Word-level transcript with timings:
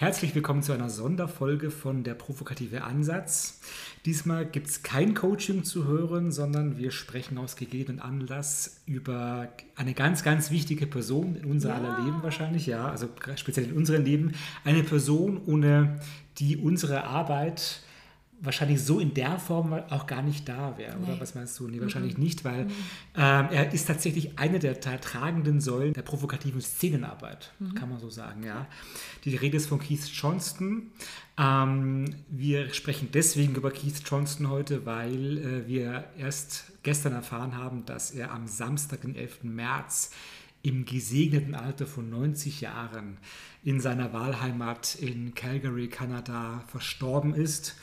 Herzlich 0.00 0.34
willkommen 0.34 0.62
zu 0.62 0.72
einer 0.72 0.88
Sonderfolge 0.88 1.70
von 1.70 2.04
der 2.04 2.14
Provokative 2.14 2.84
Ansatz. 2.84 3.60
Diesmal 4.06 4.46
gibt 4.46 4.68
es 4.68 4.82
kein 4.82 5.12
Coaching 5.12 5.62
zu 5.62 5.86
hören, 5.86 6.32
sondern 6.32 6.78
wir 6.78 6.90
sprechen 6.90 7.36
aus 7.36 7.54
gegebenen 7.54 8.00
Anlass 8.00 8.80
über 8.86 9.48
eine 9.76 9.92
ganz, 9.92 10.22
ganz 10.22 10.50
wichtige 10.50 10.86
Person 10.86 11.36
in 11.36 11.44
unser 11.44 11.68
ja. 11.68 11.74
aller 11.74 12.02
Leben 12.02 12.22
wahrscheinlich, 12.22 12.64
ja, 12.64 12.88
also 12.88 13.08
speziell 13.36 13.66
in 13.66 13.76
unserem 13.76 14.02
Leben. 14.02 14.32
Eine 14.64 14.84
Person, 14.84 15.38
ohne 15.44 16.00
die 16.38 16.56
unsere 16.56 17.04
Arbeit 17.04 17.82
wahrscheinlich 18.40 18.82
so 18.82 19.00
in 19.00 19.14
der 19.14 19.38
Form 19.38 19.72
auch 19.72 20.06
gar 20.06 20.22
nicht 20.22 20.48
da 20.48 20.76
wäre. 20.78 20.96
Nee. 20.98 21.04
Oder 21.12 21.20
was 21.20 21.34
meinst 21.34 21.58
du? 21.58 21.68
Nee, 21.68 21.80
wahrscheinlich 21.80 22.16
mhm. 22.16 22.24
nicht, 22.24 22.44
weil 22.44 22.64
mhm. 22.64 22.70
ähm, 23.16 23.48
er 23.50 23.72
ist 23.72 23.86
tatsächlich 23.86 24.38
eine 24.38 24.58
der 24.58 24.80
tragenden 24.80 25.60
Säulen 25.60 25.92
der 25.92 26.02
provokativen 26.02 26.60
Szenenarbeit, 26.60 27.52
mhm. 27.58 27.74
kann 27.74 27.88
man 27.88 27.98
so 27.98 28.08
sagen. 28.08 28.42
Ja. 28.44 28.66
Die 29.24 29.36
Rede 29.36 29.56
ist 29.56 29.66
von 29.66 29.78
Keith 29.78 30.06
Johnston. 30.06 30.90
Ähm, 31.38 32.14
wir 32.28 32.72
sprechen 32.72 33.08
deswegen 33.12 33.54
über 33.54 33.70
Keith 33.70 34.02
Johnston 34.04 34.48
heute, 34.48 34.86
weil 34.86 35.38
äh, 35.38 35.68
wir 35.68 36.04
erst 36.18 36.72
gestern 36.82 37.12
erfahren 37.12 37.56
haben, 37.56 37.84
dass 37.84 38.10
er 38.10 38.32
am 38.32 38.46
Samstag, 38.46 39.02
den 39.02 39.16
11. 39.16 39.44
März, 39.44 40.10
im 40.62 40.84
gesegneten 40.84 41.54
Alter 41.54 41.86
von 41.86 42.10
90 42.10 42.60
Jahren 42.60 43.16
in 43.64 43.80
seiner 43.80 44.12
Wahlheimat 44.12 44.94
in 44.94 45.34
Calgary, 45.34 45.88
Kanada, 45.88 46.64
verstorben 46.66 47.34
ist. 47.34 47.76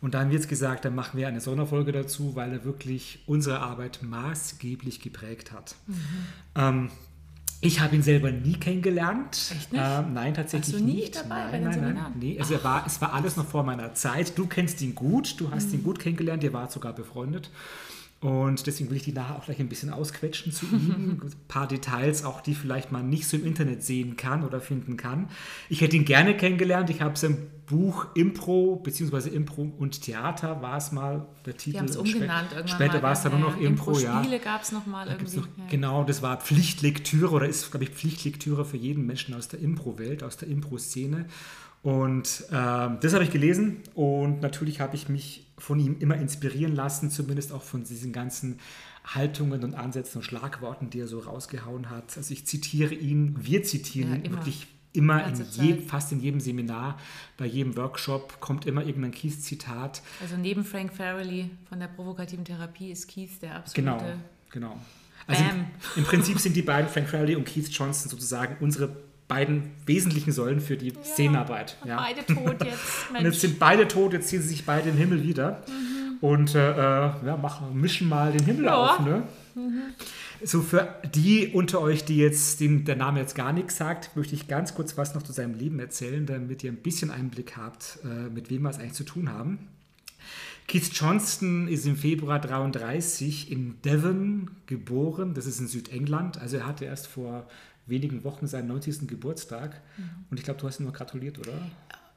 Und 0.00 0.14
dann 0.14 0.30
wird 0.30 0.42
es 0.42 0.48
gesagt, 0.48 0.84
dann 0.84 0.94
machen 0.94 1.18
wir 1.18 1.26
eine 1.26 1.40
Sonderfolge 1.40 1.90
dazu, 1.90 2.36
weil 2.36 2.52
er 2.52 2.64
wirklich 2.64 3.22
unsere 3.26 3.60
Arbeit 3.60 4.00
maßgeblich 4.02 5.00
geprägt 5.00 5.52
hat. 5.52 5.74
Mhm. 5.86 5.96
Ähm, 6.54 6.90
ich 7.60 7.80
habe 7.80 7.96
ihn 7.96 8.02
selber 8.02 8.30
nie 8.30 8.52
kennengelernt. 8.52 9.52
Echt 9.52 9.72
nicht? 9.72 9.82
Ähm, 9.84 10.12
nein, 10.12 10.34
tatsächlich 10.34 10.74
Warst 10.74 10.84
du 10.84 10.86
nie 10.86 11.00
nicht. 11.00 11.16
dabei 11.16 11.58
nein, 11.58 11.62
nein, 11.62 11.94
nein, 11.94 12.12
nee. 12.18 12.38
Also 12.38 12.54
er 12.54 12.62
war, 12.62 12.86
es 12.86 13.00
war 13.00 13.12
alles 13.12 13.36
noch 13.36 13.46
vor 13.46 13.64
meiner 13.64 13.94
Zeit. 13.94 14.38
Du 14.38 14.46
kennst 14.46 14.80
ihn 14.80 14.94
gut, 14.94 15.40
du 15.40 15.50
hast 15.50 15.68
mhm. 15.68 15.74
ihn 15.74 15.82
gut 15.82 15.98
kennengelernt, 15.98 16.44
ihr 16.44 16.52
wart 16.52 16.70
sogar 16.70 16.92
befreundet. 16.92 17.50
Und 18.20 18.66
deswegen 18.66 18.90
will 18.90 18.96
ich 18.96 19.04
die 19.04 19.12
nachher 19.12 19.36
auch 19.36 19.44
gleich 19.44 19.60
ein 19.60 19.68
bisschen 19.68 19.90
ausquetschen 19.90 20.50
zu 20.50 20.66
ihm. 20.66 21.20
Ein 21.22 21.32
paar 21.46 21.68
Details, 21.68 22.24
auch 22.24 22.40
die 22.40 22.54
vielleicht 22.54 22.90
man 22.90 23.08
nicht 23.08 23.28
so 23.28 23.36
im 23.36 23.46
Internet 23.46 23.84
sehen 23.84 24.16
kann 24.16 24.44
oder 24.44 24.60
finden 24.60 24.96
kann. 24.96 25.28
Ich 25.68 25.82
hätte 25.82 25.96
ihn 25.96 26.04
gerne 26.04 26.36
kennengelernt. 26.36 26.90
Ich 26.90 27.00
habe 27.00 27.16
sein 27.16 27.36
Buch 27.66 28.06
Impro, 28.14 28.76
beziehungsweise 28.76 29.30
Impro 29.30 29.72
und 29.78 30.02
Theater 30.02 30.60
war 30.62 30.78
es 30.78 30.90
mal 30.90 31.28
der 31.46 31.56
Titel. 31.56 31.72
Die 31.72 31.78
haben 31.78 31.86
es 31.86 31.96
umgenannt 31.96 32.52
irgendwann 32.52 32.68
Später 32.68 33.02
war 33.02 33.12
es 33.12 33.22
dann 33.22 33.38
nur 33.38 33.50
noch 33.50 33.60
Impro, 33.60 33.92
Impro 33.92 33.98
ja. 34.00 34.18
Spiele 34.18 34.40
gab 34.40 34.62
es 34.62 34.72
nochmal 34.72 35.06
irgendwie. 35.06 35.36
Noch, 35.36 35.46
ja. 35.56 35.64
Genau, 35.70 36.02
das 36.02 36.20
war 36.20 36.38
Pflichtlektüre 36.38 37.30
oder 37.30 37.46
ist, 37.46 37.70
glaube 37.70 37.84
ich, 37.84 37.90
Pflichtlektüre 37.90 38.64
für 38.64 38.78
jeden 38.78 39.06
Menschen 39.06 39.34
aus 39.34 39.46
der 39.46 39.60
Impro-Welt, 39.60 40.24
aus 40.24 40.38
der 40.38 40.48
Impro-Szene. 40.48 41.26
Und 41.82 42.44
ähm, 42.50 42.98
das 43.00 43.14
habe 43.14 43.24
ich 43.24 43.30
gelesen 43.30 43.78
und 43.94 44.40
natürlich 44.40 44.80
habe 44.80 44.96
ich 44.96 45.08
mich 45.08 45.46
von 45.58 45.78
ihm 45.78 45.96
immer 46.00 46.16
inspirieren 46.16 46.74
lassen, 46.74 47.10
zumindest 47.10 47.52
auch 47.52 47.62
von 47.62 47.84
diesen 47.84 48.12
ganzen 48.12 48.58
Haltungen 49.04 49.64
und 49.64 49.74
Ansätzen 49.74 50.18
und 50.18 50.24
Schlagworten, 50.24 50.90
die 50.90 51.00
er 51.00 51.06
so 51.06 51.20
rausgehauen 51.20 51.88
hat. 51.88 52.16
Also 52.16 52.32
ich 52.32 52.46
zitiere 52.46 52.94
ihn, 52.94 53.36
wir 53.40 53.62
zitieren 53.62 54.16
ihn 54.16 54.24
ja, 54.24 54.30
wirklich 54.32 54.66
immer 54.92 55.26
in 55.26 55.44
je, 55.52 55.74
fast 55.76 56.12
in 56.12 56.20
jedem 56.20 56.40
Seminar, 56.40 56.98
bei 57.36 57.46
jedem 57.46 57.76
Workshop 57.76 58.40
kommt 58.40 58.66
immer 58.66 58.84
irgendein 58.84 59.12
Keith-Zitat. 59.12 60.02
Also 60.20 60.36
neben 60.36 60.64
Frank 60.64 60.92
Farrelly 60.92 61.50
von 61.68 61.78
der 61.78 61.88
provokativen 61.88 62.44
Therapie 62.44 62.90
ist 62.90 63.08
Keith 63.08 63.40
der 63.40 63.56
absolute. 63.56 63.98
Genau, 63.98 64.12
genau. 64.50 64.78
Also 65.26 65.44
im, 65.44 65.66
im, 65.96 66.04
Prinzip 66.04 66.38
sind 66.38 66.56
die 66.56 66.62
beiden, 66.62 66.90
Frank 66.90 67.08
Farrelly 67.08 67.36
und 67.36 67.44
Keith 67.44 67.68
Johnson, 67.68 68.10
sozusagen 68.10 68.56
unsere 68.60 68.96
beiden 69.28 69.70
wesentlichen 69.86 70.32
Säulen 70.32 70.60
für 70.60 70.76
die 70.76 70.88
ja, 70.88 71.04
Szenenarbeit. 71.04 71.76
Ja. 71.84 71.98
Beide 71.98 72.24
tot 72.26 72.64
jetzt. 72.64 73.10
und 73.16 73.24
jetzt 73.24 73.40
sind 73.40 73.58
beide 73.58 73.86
tot, 73.86 74.14
jetzt 74.14 74.28
ziehen 74.28 74.42
sie 74.42 74.48
sich 74.48 74.64
beide 74.64 74.88
in 74.88 74.96
den 74.96 74.98
Himmel 74.98 75.22
wieder 75.22 75.62
mhm. 75.68 76.18
und 76.20 76.54
äh, 76.54 76.72
äh, 76.72 77.10
ja, 77.26 77.38
machen, 77.40 77.78
mischen 77.78 78.08
mal 78.08 78.32
den 78.32 78.44
Himmel 78.44 78.64
ja. 78.64 78.74
auf. 78.74 79.00
Ne? 79.00 79.22
Mhm. 79.54 79.82
So 80.42 80.62
für 80.62 80.94
die 81.14 81.48
unter 81.48 81.80
euch, 81.80 82.04
die 82.04 82.16
jetzt, 82.16 82.60
dem 82.60 82.84
der 82.84 82.96
Name 82.96 83.20
jetzt 83.20 83.34
gar 83.34 83.52
nichts 83.52 83.76
sagt, 83.76 84.16
möchte 84.16 84.34
ich 84.34 84.48
ganz 84.48 84.74
kurz 84.74 84.96
was 84.96 85.14
noch 85.14 85.22
zu 85.22 85.32
seinem 85.32 85.54
Leben 85.54 85.78
erzählen, 85.78 86.24
damit 86.26 86.64
ihr 86.64 86.72
ein 86.72 86.76
bisschen 86.76 87.10
Einblick 87.10 87.56
habt, 87.56 87.98
äh, 88.04 88.30
mit 88.30 88.48
wem 88.48 88.62
wir 88.62 88.70
es 88.70 88.78
eigentlich 88.78 88.92
zu 88.94 89.04
tun 89.04 89.30
haben. 89.30 89.58
Keith 90.68 90.90
Johnston 90.92 91.66
ist 91.66 91.86
im 91.86 91.96
Februar 91.96 92.38
33 92.38 93.50
in 93.50 93.80
Devon 93.82 94.50
geboren, 94.66 95.34
das 95.34 95.46
ist 95.46 95.60
in 95.60 95.66
Südengland. 95.66 96.38
Also 96.40 96.58
er 96.58 96.66
hatte 96.66 96.84
erst 96.84 97.06
vor 97.06 97.48
wenigen 97.88 98.24
Wochen 98.24 98.46
seinen 98.46 98.68
90. 98.68 99.08
Geburtstag. 99.08 99.80
Mhm. 99.96 100.10
Und 100.30 100.38
ich 100.38 100.44
glaube, 100.44 100.60
du 100.60 100.66
hast 100.66 100.80
ihm 100.80 100.86
noch 100.86 100.92
gratuliert, 100.92 101.38
oder? 101.38 101.54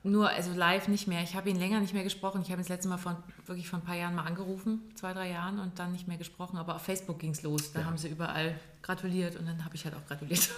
Nur, 0.04 0.30
also 0.30 0.52
live 0.54 0.88
nicht 0.88 1.08
mehr. 1.08 1.22
Ich 1.22 1.36
habe 1.36 1.50
ihn 1.52 1.60
länger 1.60 1.80
nicht 1.80 1.94
mehr 1.94 2.04
gesprochen. 2.04 2.42
Ich 2.42 2.50
habe 2.50 2.60
ihn 2.60 2.64
das 2.64 2.70
letzte 2.70 2.90
Mal 2.90 2.98
von, 2.98 3.16
wirklich 3.46 3.70
vor 3.70 3.78
ein 3.78 3.86
paar 3.86 3.96
Jahren 3.96 4.16
mal 4.16 4.24
angerufen, 4.24 4.82
zwei, 4.96 5.14
drei 5.14 5.30
Jahren, 5.30 5.60
und 5.60 5.78
dann 5.78 5.92
nicht 5.92 6.08
mehr 6.08 6.18
gesprochen. 6.18 6.58
Aber 6.58 6.76
auf 6.76 6.82
Facebook 6.82 7.20
ging 7.20 7.32
es 7.32 7.44
los. 7.44 7.72
Da 7.72 7.82
ja. 7.82 7.86
haben 7.86 7.98
sie 8.00 8.08
überall 8.08 8.56
gratuliert 8.82 9.36
und 9.36 9.48
dann 9.48 9.64
habe 9.64 9.76
ich 9.76 9.86
halt 9.86 9.94
auch 9.94 10.04
gratuliert. 10.08 10.50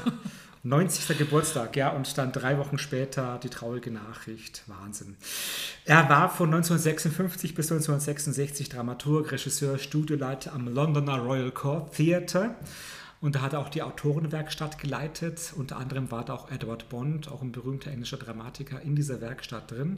90. 0.63 1.18
Geburtstag, 1.18 1.75
ja, 1.75 1.90
und 1.90 2.18
dann 2.18 2.31
drei 2.31 2.57
Wochen 2.57 2.78
später 2.78 3.38
die 3.44 3.50
traurige 3.50 3.91
Nachricht. 3.91 4.63
Wahnsinn. 4.68 5.18
Er 5.84 6.07
war 6.07 6.30
von 6.30 6.47
1956 6.47 7.53
bis 7.53 7.69
1966 7.69 8.69
Dramaturg, 8.69 9.30
Regisseur, 9.34 9.78
Studioleiter 9.78 10.53
am 10.53 10.74
Londoner 10.74 11.18
Royal 11.18 11.51
Court 11.51 11.94
Theatre 11.94 12.56
und 13.23 13.35
da 13.35 13.41
hat 13.41 13.53
er 13.53 13.59
auch 13.59 13.69
die 13.69 13.81
Autorenwerkstatt 13.81 14.79
geleitet. 14.79 15.53
Unter 15.56 15.78
anderem 15.78 16.11
war 16.11 16.25
da 16.25 16.34
auch 16.34 16.51
Edward 16.51 16.89
Bond, 16.89 17.31
auch 17.31 17.41
ein 17.41 17.53
berühmter 17.53 17.89
englischer 17.89 18.17
Dramatiker, 18.17 18.81
in 18.81 18.97
dieser 18.97 19.22
Werkstatt 19.22 19.72
drin. 19.72 19.97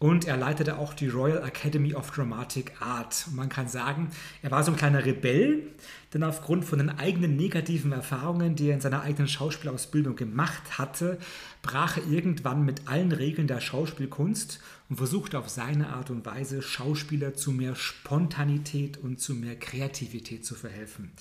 Und 0.00 0.26
er 0.26 0.36
leitete 0.36 0.76
auch 0.76 0.92
die 0.92 1.06
Royal 1.06 1.46
Academy 1.46 1.94
of 1.94 2.10
Dramatic 2.10 2.72
Art. 2.80 3.26
Und 3.28 3.36
man 3.36 3.48
kann 3.48 3.68
sagen, 3.68 4.10
er 4.42 4.50
war 4.50 4.64
so 4.64 4.72
ein 4.72 4.76
kleiner 4.76 5.04
Rebell, 5.04 5.68
denn 6.12 6.24
aufgrund 6.24 6.64
von 6.64 6.80
den 6.80 6.90
eigenen 6.90 7.36
negativen 7.36 7.92
Erfahrungen, 7.92 8.56
die 8.56 8.70
er 8.70 8.74
in 8.74 8.80
seiner 8.80 9.02
eigenen 9.02 9.28
Schauspielausbildung 9.28 10.16
gemacht 10.16 10.78
hatte, 10.78 11.18
brach 11.62 11.96
er 11.96 12.08
irgendwann 12.08 12.64
mit 12.64 12.88
allen 12.88 13.12
Regeln 13.12 13.46
der 13.46 13.60
Schauspielkunst 13.60 14.58
und 14.88 14.96
versuchte 14.96 15.38
auf 15.38 15.48
seine 15.48 15.90
Art 15.90 16.10
und 16.10 16.26
Weise 16.26 16.60
Schauspieler 16.60 17.34
zu 17.34 17.52
mehr 17.52 17.76
Spontanität 17.76 18.98
und 18.98 19.20
zu 19.20 19.36
mehr 19.36 19.54
Kreativität 19.54 20.44
zu 20.44 20.56
verhelfen. 20.56 21.12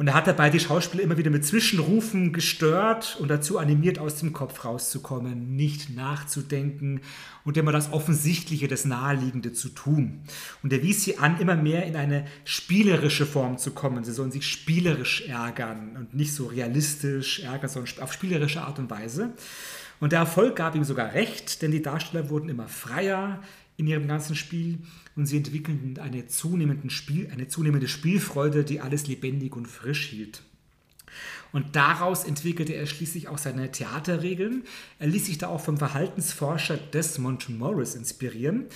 Und 0.00 0.06
er 0.06 0.14
hat 0.14 0.26
dabei 0.26 0.48
die 0.48 0.60
Schauspieler 0.60 1.02
immer 1.02 1.18
wieder 1.18 1.28
mit 1.28 1.44
Zwischenrufen 1.44 2.32
gestört 2.32 3.18
und 3.20 3.28
dazu 3.28 3.58
animiert, 3.58 3.98
aus 3.98 4.16
dem 4.16 4.32
Kopf 4.32 4.64
rauszukommen, 4.64 5.54
nicht 5.56 5.94
nachzudenken 5.94 7.02
und 7.44 7.58
immer 7.58 7.70
das 7.70 7.92
Offensichtliche, 7.92 8.66
das 8.66 8.86
Naheliegende 8.86 9.52
zu 9.52 9.68
tun. 9.68 10.22
Und 10.62 10.72
er 10.72 10.82
wies 10.82 11.04
sie 11.04 11.18
an, 11.18 11.38
immer 11.38 11.54
mehr 11.54 11.84
in 11.84 11.96
eine 11.96 12.24
spielerische 12.44 13.26
Form 13.26 13.58
zu 13.58 13.72
kommen. 13.72 14.02
Sie 14.02 14.12
sollen 14.12 14.32
sich 14.32 14.48
spielerisch 14.48 15.28
ärgern 15.28 15.98
und 15.98 16.14
nicht 16.14 16.32
so 16.32 16.46
realistisch 16.46 17.40
ärgern, 17.40 17.68
sondern 17.68 18.02
auf 18.02 18.14
spielerische 18.14 18.62
Art 18.62 18.78
und 18.78 18.88
Weise. 18.88 19.34
Und 20.00 20.12
der 20.12 20.20
Erfolg 20.20 20.56
gab 20.56 20.74
ihm 20.74 20.84
sogar 20.84 21.12
recht, 21.12 21.60
denn 21.60 21.72
die 21.72 21.82
Darsteller 21.82 22.30
wurden 22.30 22.48
immer 22.48 22.68
freier, 22.68 23.42
in 23.80 23.86
ihrem 23.86 24.06
ganzen 24.06 24.36
Spiel 24.36 24.78
und 25.16 25.26
sie 25.26 25.38
entwickelten 25.38 25.98
eine, 25.98 26.26
zunehmende 26.26 26.90
Spiel, 26.90 27.30
eine 27.32 27.48
zunehmende 27.48 27.88
Spielfreude, 27.88 28.62
die 28.62 28.80
alles 28.80 29.06
lebendig 29.06 29.56
und 29.56 29.66
frisch 29.66 30.06
hielt. 30.06 30.42
Und 31.52 31.74
daraus 31.74 32.24
entwickelte 32.24 32.74
er 32.74 32.86
schließlich 32.86 33.26
auch 33.28 33.38
seine 33.38 33.72
Theaterregeln. 33.72 34.64
Er 34.98 35.08
ließ 35.08 35.26
sich 35.26 35.38
da 35.38 35.48
auch 35.48 35.60
vom 35.60 35.78
Verhaltensforscher 35.78 36.76
Desmond 36.76 37.48
Morris 37.48 37.96
inspirieren. 37.96 38.66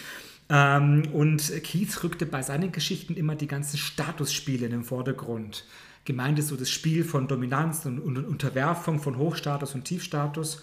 Ähm, 0.49 1.05
und 1.13 1.53
Keith 1.63 2.03
rückte 2.03 2.27
bei 2.27 2.43
seinen 2.43 2.73
Geschichten 2.73 3.15
immer 3.15 3.37
die 3.37 3.47
ganzen 3.47 3.77
Statusspiele 3.77 4.67
in 4.67 4.73
den 4.73 4.85
Vordergrund. 4.85 5.67
Gemeint 6.05 6.39
ist 6.39 6.49
so 6.49 6.57
das 6.57 6.71
Spiel 6.71 7.05
von 7.05 7.29
Dominanz 7.29 7.87
und 7.87 8.01
Unterwerfung, 8.01 9.01
von 9.01 9.19
Hochstatus 9.19 9.75
und 9.75 9.85
Tiefstatus. 9.85 10.63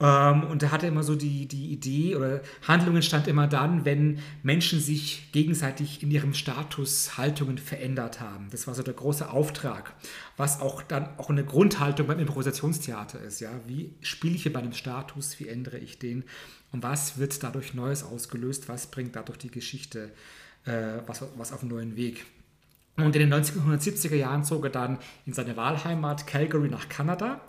Ähm, 0.00 0.44
und 0.44 0.62
er 0.62 0.70
hatte 0.70 0.86
immer 0.86 1.02
so 1.02 1.16
die, 1.16 1.46
die 1.46 1.72
Idee, 1.72 2.14
oder 2.14 2.40
Handlung 2.66 2.96
entstand 2.96 3.26
immer 3.26 3.46
dann, 3.46 3.84
wenn 3.84 4.20
Menschen 4.42 4.80
sich 4.80 5.30
gegenseitig 5.32 6.02
in 6.02 6.10
ihrem 6.10 6.34
Status 6.34 7.18
Haltungen 7.18 7.58
verändert 7.58 8.20
haben. 8.20 8.48
Das 8.50 8.66
war 8.66 8.74
so 8.74 8.82
der 8.82 8.94
große 8.94 9.28
Auftrag, 9.30 9.94
was 10.36 10.60
auch 10.60 10.82
dann 10.82 11.08
auch 11.18 11.30
eine 11.30 11.44
Grundhaltung 11.44 12.06
beim 12.06 12.20
Improvisationstheater 12.20 13.20
ist. 13.20 13.40
Ja? 13.40 13.50
Wie 13.66 13.94
spiele 14.00 14.36
ich 14.36 14.44
hier 14.44 14.52
bei 14.52 14.60
einem 14.60 14.72
Status, 14.72 15.40
wie 15.40 15.48
ändere 15.48 15.78
ich 15.78 15.98
den 15.98 16.24
und 16.70 16.82
was 16.82 17.18
wird 17.18 17.42
dadurch 17.42 17.74
Neues 17.74 18.04
ausgelöst, 18.04 18.68
was 18.68 18.88
bringt 18.88 19.16
dadurch 19.16 19.38
die 19.38 19.50
Geschichte 19.50 20.10
äh, 20.64 21.02
was, 21.06 21.24
was 21.36 21.52
auf 21.52 21.62
einen 21.62 21.70
neuen 21.70 21.96
Weg. 21.96 22.26
Und 22.96 23.14
in 23.14 23.30
den 23.30 23.32
1970er 23.32 24.16
Jahren 24.16 24.44
zog 24.44 24.64
er 24.64 24.70
dann 24.70 24.98
in 25.24 25.32
seine 25.32 25.56
Wahlheimat 25.56 26.26
Calgary 26.26 26.68
nach 26.68 26.88
Kanada 26.88 27.40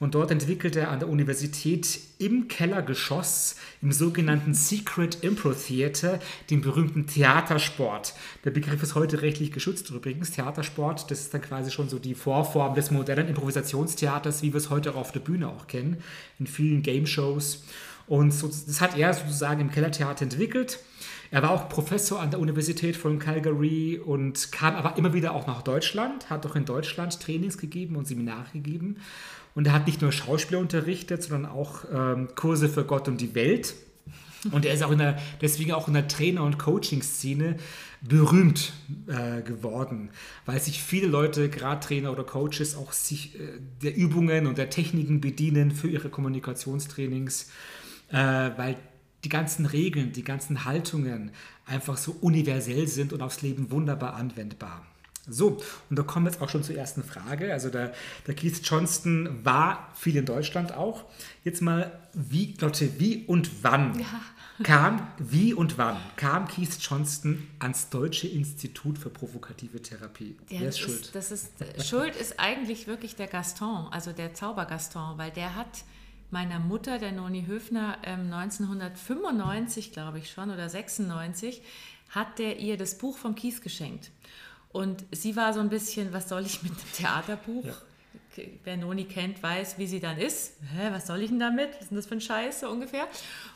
und 0.00 0.14
dort 0.14 0.30
entwickelte 0.30 0.80
er 0.80 0.90
an 0.90 0.98
der 0.98 1.08
Universität 1.08 2.00
im 2.18 2.48
Kellergeschoss 2.48 3.56
im 3.82 3.92
sogenannten 3.92 4.54
Secret 4.54 5.18
Impro 5.22 5.52
Theater 5.52 6.18
den 6.50 6.60
berühmten 6.60 7.06
Theatersport. 7.06 8.14
Der 8.44 8.50
Begriff 8.50 8.82
ist 8.82 8.94
heute 8.94 9.22
rechtlich 9.22 9.52
geschützt 9.52 9.90
übrigens. 9.90 10.32
Theatersport, 10.32 11.10
das 11.10 11.20
ist 11.20 11.34
dann 11.34 11.42
quasi 11.42 11.70
schon 11.70 11.88
so 11.88 11.98
die 11.98 12.14
Vorform 12.14 12.74
des 12.74 12.90
modernen 12.90 13.28
Improvisationstheaters, 13.28 14.42
wie 14.42 14.52
wir 14.52 14.58
es 14.58 14.70
heute 14.70 14.92
auch 14.92 14.96
auf 14.96 15.12
der 15.12 15.20
Bühne 15.20 15.48
auch 15.48 15.66
kennen, 15.66 15.98
in 16.38 16.46
vielen 16.46 16.82
Game 16.82 17.06
Shows. 17.06 17.64
Und 18.06 18.32
so, 18.32 18.48
das 18.48 18.80
hat 18.80 18.98
er 18.98 19.14
sozusagen 19.14 19.60
im 19.60 19.70
Kellertheater 19.70 20.22
entwickelt. 20.22 20.78
Er 21.30 21.42
war 21.42 21.50
auch 21.50 21.68
Professor 21.68 22.20
an 22.20 22.30
der 22.30 22.38
Universität 22.38 22.96
von 22.96 23.18
Calgary 23.18 23.98
und 23.98 24.52
kam 24.52 24.74
aber 24.76 24.96
immer 24.98 25.14
wieder 25.14 25.34
auch 25.34 25.46
nach 25.46 25.62
Deutschland, 25.62 26.30
hat 26.30 26.46
auch 26.46 26.54
in 26.54 26.64
Deutschland 26.64 27.18
Trainings 27.20 27.58
gegeben 27.58 27.96
und 27.96 28.06
Seminare 28.06 28.46
gegeben. 28.52 28.98
Und 29.54 29.66
er 29.66 29.72
hat 29.72 29.86
nicht 29.86 30.02
nur 30.02 30.12
Schauspieler 30.12 30.60
unterrichtet, 30.60 31.22
sondern 31.22 31.50
auch 31.50 31.84
ähm, 31.92 32.28
Kurse 32.34 32.68
für 32.68 32.84
Gott 32.84 33.08
und 33.08 33.20
die 33.20 33.34
Welt. 33.34 33.74
Und 34.52 34.66
er 34.66 34.74
ist 34.74 34.82
auch 34.82 34.90
in 34.90 34.98
der, 34.98 35.18
deswegen 35.40 35.72
auch 35.72 35.88
in 35.88 35.94
der 35.94 36.08
Trainer- 36.08 36.42
und 36.42 36.58
Coaching-Szene 36.58 37.56
berühmt 38.02 38.72
äh, 39.06 39.42
geworden, 39.42 40.10
weil 40.44 40.60
sich 40.60 40.82
viele 40.82 41.06
Leute, 41.06 41.48
gerade 41.48 41.80
Trainer 41.80 42.12
oder 42.12 42.24
Coaches, 42.24 42.76
auch 42.76 42.92
sich 42.92 43.38
äh, 43.40 43.60
der 43.82 43.96
Übungen 43.96 44.46
und 44.46 44.58
der 44.58 44.68
Techniken 44.68 45.20
bedienen 45.20 45.70
für 45.70 45.88
ihre 45.88 46.10
Kommunikationstrainings, 46.10 47.50
äh, 48.10 48.16
weil 48.16 48.76
die 49.24 49.30
ganzen 49.30 49.64
Regeln, 49.64 50.12
die 50.12 50.24
ganzen 50.24 50.66
Haltungen 50.66 51.30
einfach 51.64 51.96
so 51.96 52.14
universell 52.20 52.86
sind 52.86 53.14
und 53.14 53.22
aufs 53.22 53.40
Leben 53.40 53.70
wunderbar 53.70 54.14
anwendbar. 54.14 54.84
So, 55.28 55.58
und 55.88 55.98
da 55.98 56.02
kommen 56.02 56.26
wir 56.26 56.32
jetzt 56.32 56.42
auch 56.42 56.48
schon 56.48 56.62
zur 56.62 56.76
ersten 56.76 57.02
Frage. 57.02 57.52
Also 57.52 57.70
der, 57.70 57.94
der 58.26 58.34
Keith 58.34 58.60
Johnston 58.62 59.44
war 59.44 59.90
viel 59.94 60.16
in 60.16 60.26
Deutschland 60.26 60.72
auch. 60.72 61.04
Jetzt 61.44 61.62
mal, 61.62 61.98
wie, 62.12 62.54
Lotte, 62.60 62.98
wie 62.98 63.24
und 63.26 63.62
wann 63.62 63.98
ja. 63.98 64.06
kam, 64.62 65.06
wie 65.18 65.54
und 65.54 65.78
wann 65.78 65.96
kam 66.16 66.46
Keith 66.46 66.76
Johnston 66.78 67.48
ans 67.58 67.88
Deutsche 67.88 68.28
Institut 68.28 68.98
für 68.98 69.08
provokative 69.08 69.80
Therapie? 69.80 70.36
Ja, 70.50 70.60
Wer 70.60 70.68
ist 70.68 70.78
schuld? 70.78 71.00
Ist, 71.00 71.14
das 71.14 71.32
ist, 71.32 71.52
schuld 71.86 72.14
ist 72.16 72.38
eigentlich 72.38 72.86
wirklich 72.86 73.16
der 73.16 73.26
Gaston, 73.26 73.88
also 73.90 74.12
der 74.12 74.34
Zaubergaston, 74.34 75.16
weil 75.16 75.30
der 75.30 75.54
hat 75.54 75.84
meiner 76.30 76.58
Mutter, 76.58 76.98
der 76.98 77.12
Noni 77.12 77.46
Höfner, 77.46 77.98
1995, 78.02 79.86
ähm, 79.86 79.92
glaube 79.92 80.18
ich 80.18 80.30
schon, 80.30 80.50
oder 80.50 80.68
96, 80.68 81.62
hat 82.10 82.38
der 82.38 82.58
ihr 82.58 82.76
das 82.76 82.98
Buch 82.98 83.16
vom 83.16 83.34
Kies 83.34 83.62
geschenkt. 83.62 84.10
Und 84.74 85.04
sie 85.12 85.36
war 85.36 85.52
so 85.52 85.60
ein 85.60 85.68
bisschen, 85.68 86.12
was 86.12 86.28
soll 86.28 86.44
ich 86.44 86.64
mit 86.64 86.72
dem 86.72 86.92
Theaterbuch? 86.94 87.64
Ja. 87.64 87.74
Wer 88.64 88.76
Noni 88.76 89.04
kennt, 89.04 89.40
weiß, 89.40 89.78
wie 89.78 89.86
sie 89.86 90.00
dann 90.00 90.18
ist. 90.18 90.54
Hä, 90.74 90.88
was 90.90 91.06
soll 91.06 91.22
ich 91.22 91.30
denn 91.30 91.38
damit? 91.38 91.70
Was 91.74 91.82
ist 91.82 91.90
denn 91.90 91.96
das 91.96 92.06
für 92.06 92.14
ein 92.14 92.20
Scheiß 92.20 92.58
so 92.58 92.68
ungefähr? 92.68 93.06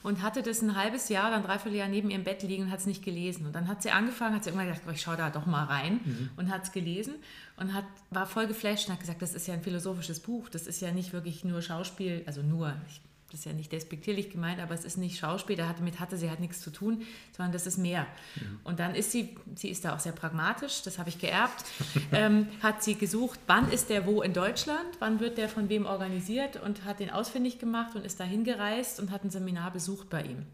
Und 0.05 0.23
hatte 0.23 0.45
das 0.45 0.63
ein 0.63 0.77
halbes 0.77 1.09
Jahr, 1.09 1.33
dann 1.33 1.43
dreiviertel 1.43 1.77
Jahr 1.77 1.89
neben 1.89 2.11
ihrem 2.11 2.23
Bett 2.23 2.45
liegen 2.45 2.63
und 2.63 2.71
hat 2.71 2.79
es 2.79 2.87
nicht 2.87 3.05
gelesen. 3.05 3.47
Und 3.47 3.57
dann 3.57 3.67
hat 3.67 3.83
sie 3.83 3.91
angefangen, 3.91 4.37
hat 4.37 4.45
sie 4.45 4.51
irgendwann 4.51 4.73
gedacht, 4.73 4.85
ich 4.95 5.01
schaue 5.01 5.17
da 5.17 5.31
doch 5.31 5.47
mal 5.47 5.65
rein 5.65 5.99
mhm. 6.05 6.31
und 6.37 6.53
hat 6.53 6.63
es 6.63 6.71
gelesen 6.71 7.17
und 7.57 7.75
hat, 7.75 7.85
war 8.11 8.27
voll 8.27 8.47
geflasht 8.47 8.87
und 8.87 8.93
hat 8.93 9.01
gesagt, 9.01 9.21
das 9.21 9.35
ist 9.35 9.49
ja 9.49 9.55
ein 9.55 9.63
philosophisches 9.63 10.21
Buch, 10.21 10.49
das 10.49 10.69
ist 10.69 10.81
ja 10.81 10.93
nicht 10.93 11.13
wirklich 11.13 11.43
nur 11.43 11.63
Schauspiel, 11.63 12.23
also 12.27 12.43
nur, 12.43 12.77
ich 12.89 13.01
das 13.31 13.41
ist 13.41 13.47
ja 13.47 13.53
nicht 13.53 13.73
despektierlich 13.73 14.31
gemeint, 14.31 14.59
aber 14.59 14.75
es 14.75 14.85
ist 14.85 14.97
nicht 14.97 15.19
Schauspiel, 15.19 15.57
damit 15.57 16.01
hatte 16.01 16.17
sie 16.17 16.31
halt 16.31 16.41
nichts 16.41 16.61
zu 16.61 16.71
tun, 16.71 17.03
sondern 17.37 17.53
das 17.53 17.67
ist 17.67 17.77
mehr. 17.77 18.07
Mhm. 18.37 18.61
Und 18.65 18.81
dann 18.81 18.95
ist 18.95 19.13
sie, 19.13 19.37
sie 19.55 19.69
ist 19.69 19.85
da 19.85 19.95
auch 19.95 20.01
sehr 20.01 20.13
pragmatisch, 20.13 20.83
das 20.83 20.99
habe 20.99 21.11
ich 21.11 21.19
geerbt, 21.19 21.65
ähm, 22.13 22.49
hat 22.63 22.83
sie 22.83 22.95
gesucht, 22.95 23.39
wann 23.47 23.71
ist 23.71 23.91
der 23.91 24.07
wo 24.07 24.23
in 24.23 24.33
Deutschland, 24.33 24.89
wann 24.99 25.21
wird 25.21 25.37
der 25.37 25.49
von 25.49 25.69
wem 25.69 25.85
organisiert 25.85 26.57
und 26.63 26.85
hat 26.85 27.01
den 27.01 27.11
ausfindig 27.11 27.59
gemacht 27.59 27.95
und 27.97 28.07
ist 28.07 28.19
da 28.19 28.25
hingereist 28.25 28.99
und 28.99 29.11
hat 29.11 29.25
ein 29.25 29.31
Seminar 29.31 29.73
besucht 29.73 30.09
bei 30.09 30.23
ihm 30.23 30.47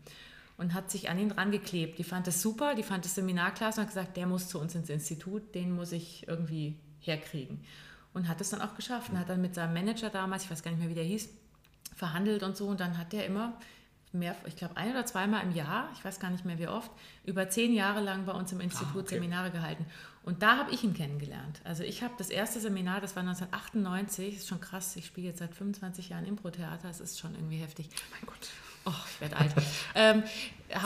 und 0.56 0.74
hat 0.74 0.90
sich 0.90 1.10
an 1.10 1.18
ihn 1.18 1.30
rangeklebt. 1.30 1.98
Die 1.98 2.04
fand 2.04 2.26
das 2.26 2.42
super, 2.42 2.74
die 2.74 2.82
fand 2.82 3.04
das 3.04 3.14
Seminar 3.14 3.52
klasse 3.52 3.80
und 3.80 3.86
hat 3.86 3.94
gesagt, 3.94 4.16
der 4.16 4.26
muss 4.26 4.48
zu 4.48 4.60
uns 4.60 4.74
ins 4.74 4.88
Institut, 4.88 5.54
den 5.54 5.72
muss 5.72 5.92
ich 5.92 6.26
irgendwie 6.28 6.76
herkriegen. 7.00 7.60
Und 8.12 8.28
hat 8.28 8.40
es 8.40 8.50
dann 8.50 8.60
auch 8.60 8.76
geschafft 8.76 9.10
und 9.10 9.18
hat 9.18 9.28
dann 9.28 9.40
mit 9.40 9.54
seinem 9.54 9.74
Manager 9.74 10.10
damals, 10.10 10.44
ich 10.44 10.50
weiß 10.50 10.62
gar 10.62 10.70
nicht 10.70 10.80
mehr, 10.80 10.88
wie 10.90 10.94
der 10.94 11.04
hieß, 11.04 11.28
verhandelt 11.94 12.42
und 12.42 12.56
so. 12.56 12.66
Und 12.66 12.80
dann 12.80 12.98
hat 12.98 13.14
er 13.14 13.26
immer 13.26 13.54
mehr, 14.14 14.36
ich 14.46 14.56
glaube 14.56 14.76
ein 14.76 14.90
oder 14.90 15.04
zweimal 15.04 15.42
im 15.42 15.52
Jahr, 15.54 15.88
ich 15.94 16.04
weiß 16.04 16.20
gar 16.20 16.30
nicht 16.30 16.44
mehr 16.44 16.58
wie 16.58 16.68
oft, 16.68 16.90
über 17.24 17.48
zehn 17.48 17.74
Jahre 17.74 18.00
lang 18.00 18.24
bei 18.24 18.32
uns 18.32 18.52
im 18.52 18.60
Institut 18.60 18.96
ah, 18.96 19.00
okay. 19.00 19.16
Seminare 19.16 19.50
gehalten. 19.50 19.84
Und 20.22 20.42
da 20.42 20.56
habe 20.56 20.70
ich 20.70 20.82
ihn 20.84 20.94
kennengelernt. 20.94 21.60
Also 21.64 21.82
ich 21.82 22.02
habe 22.02 22.14
das 22.16 22.30
erste 22.30 22.60
Seminar, 22.60 23.00
das 23.00 23.14
war 23.14 23.22
1998, 23.22 24.36
ist 24.36 24.48
schon 24.48 24.60
krass, 24.60 24.96
ich 24.96 25.06
spiele 25.06 25.28
jetzt 25.28 25.40
seit 25.40 25.54
25 25.54 26.08
Jahren 26.08 26.24
Impro-Theater, 26.24 26.88
das 26.88 27.00
ist 27.00 27.18
schon 27.18 27.34
irgendwie 27.34 27.58
heftig. 27.58 27.90
mein 28.10 28.26
Gott. 28.26 28.48
Oh, 28.86 28.92
ich 29.10 29.20
werde 29.20 29.36
alt. 29.36 29.52
ähm, 29.94 30.22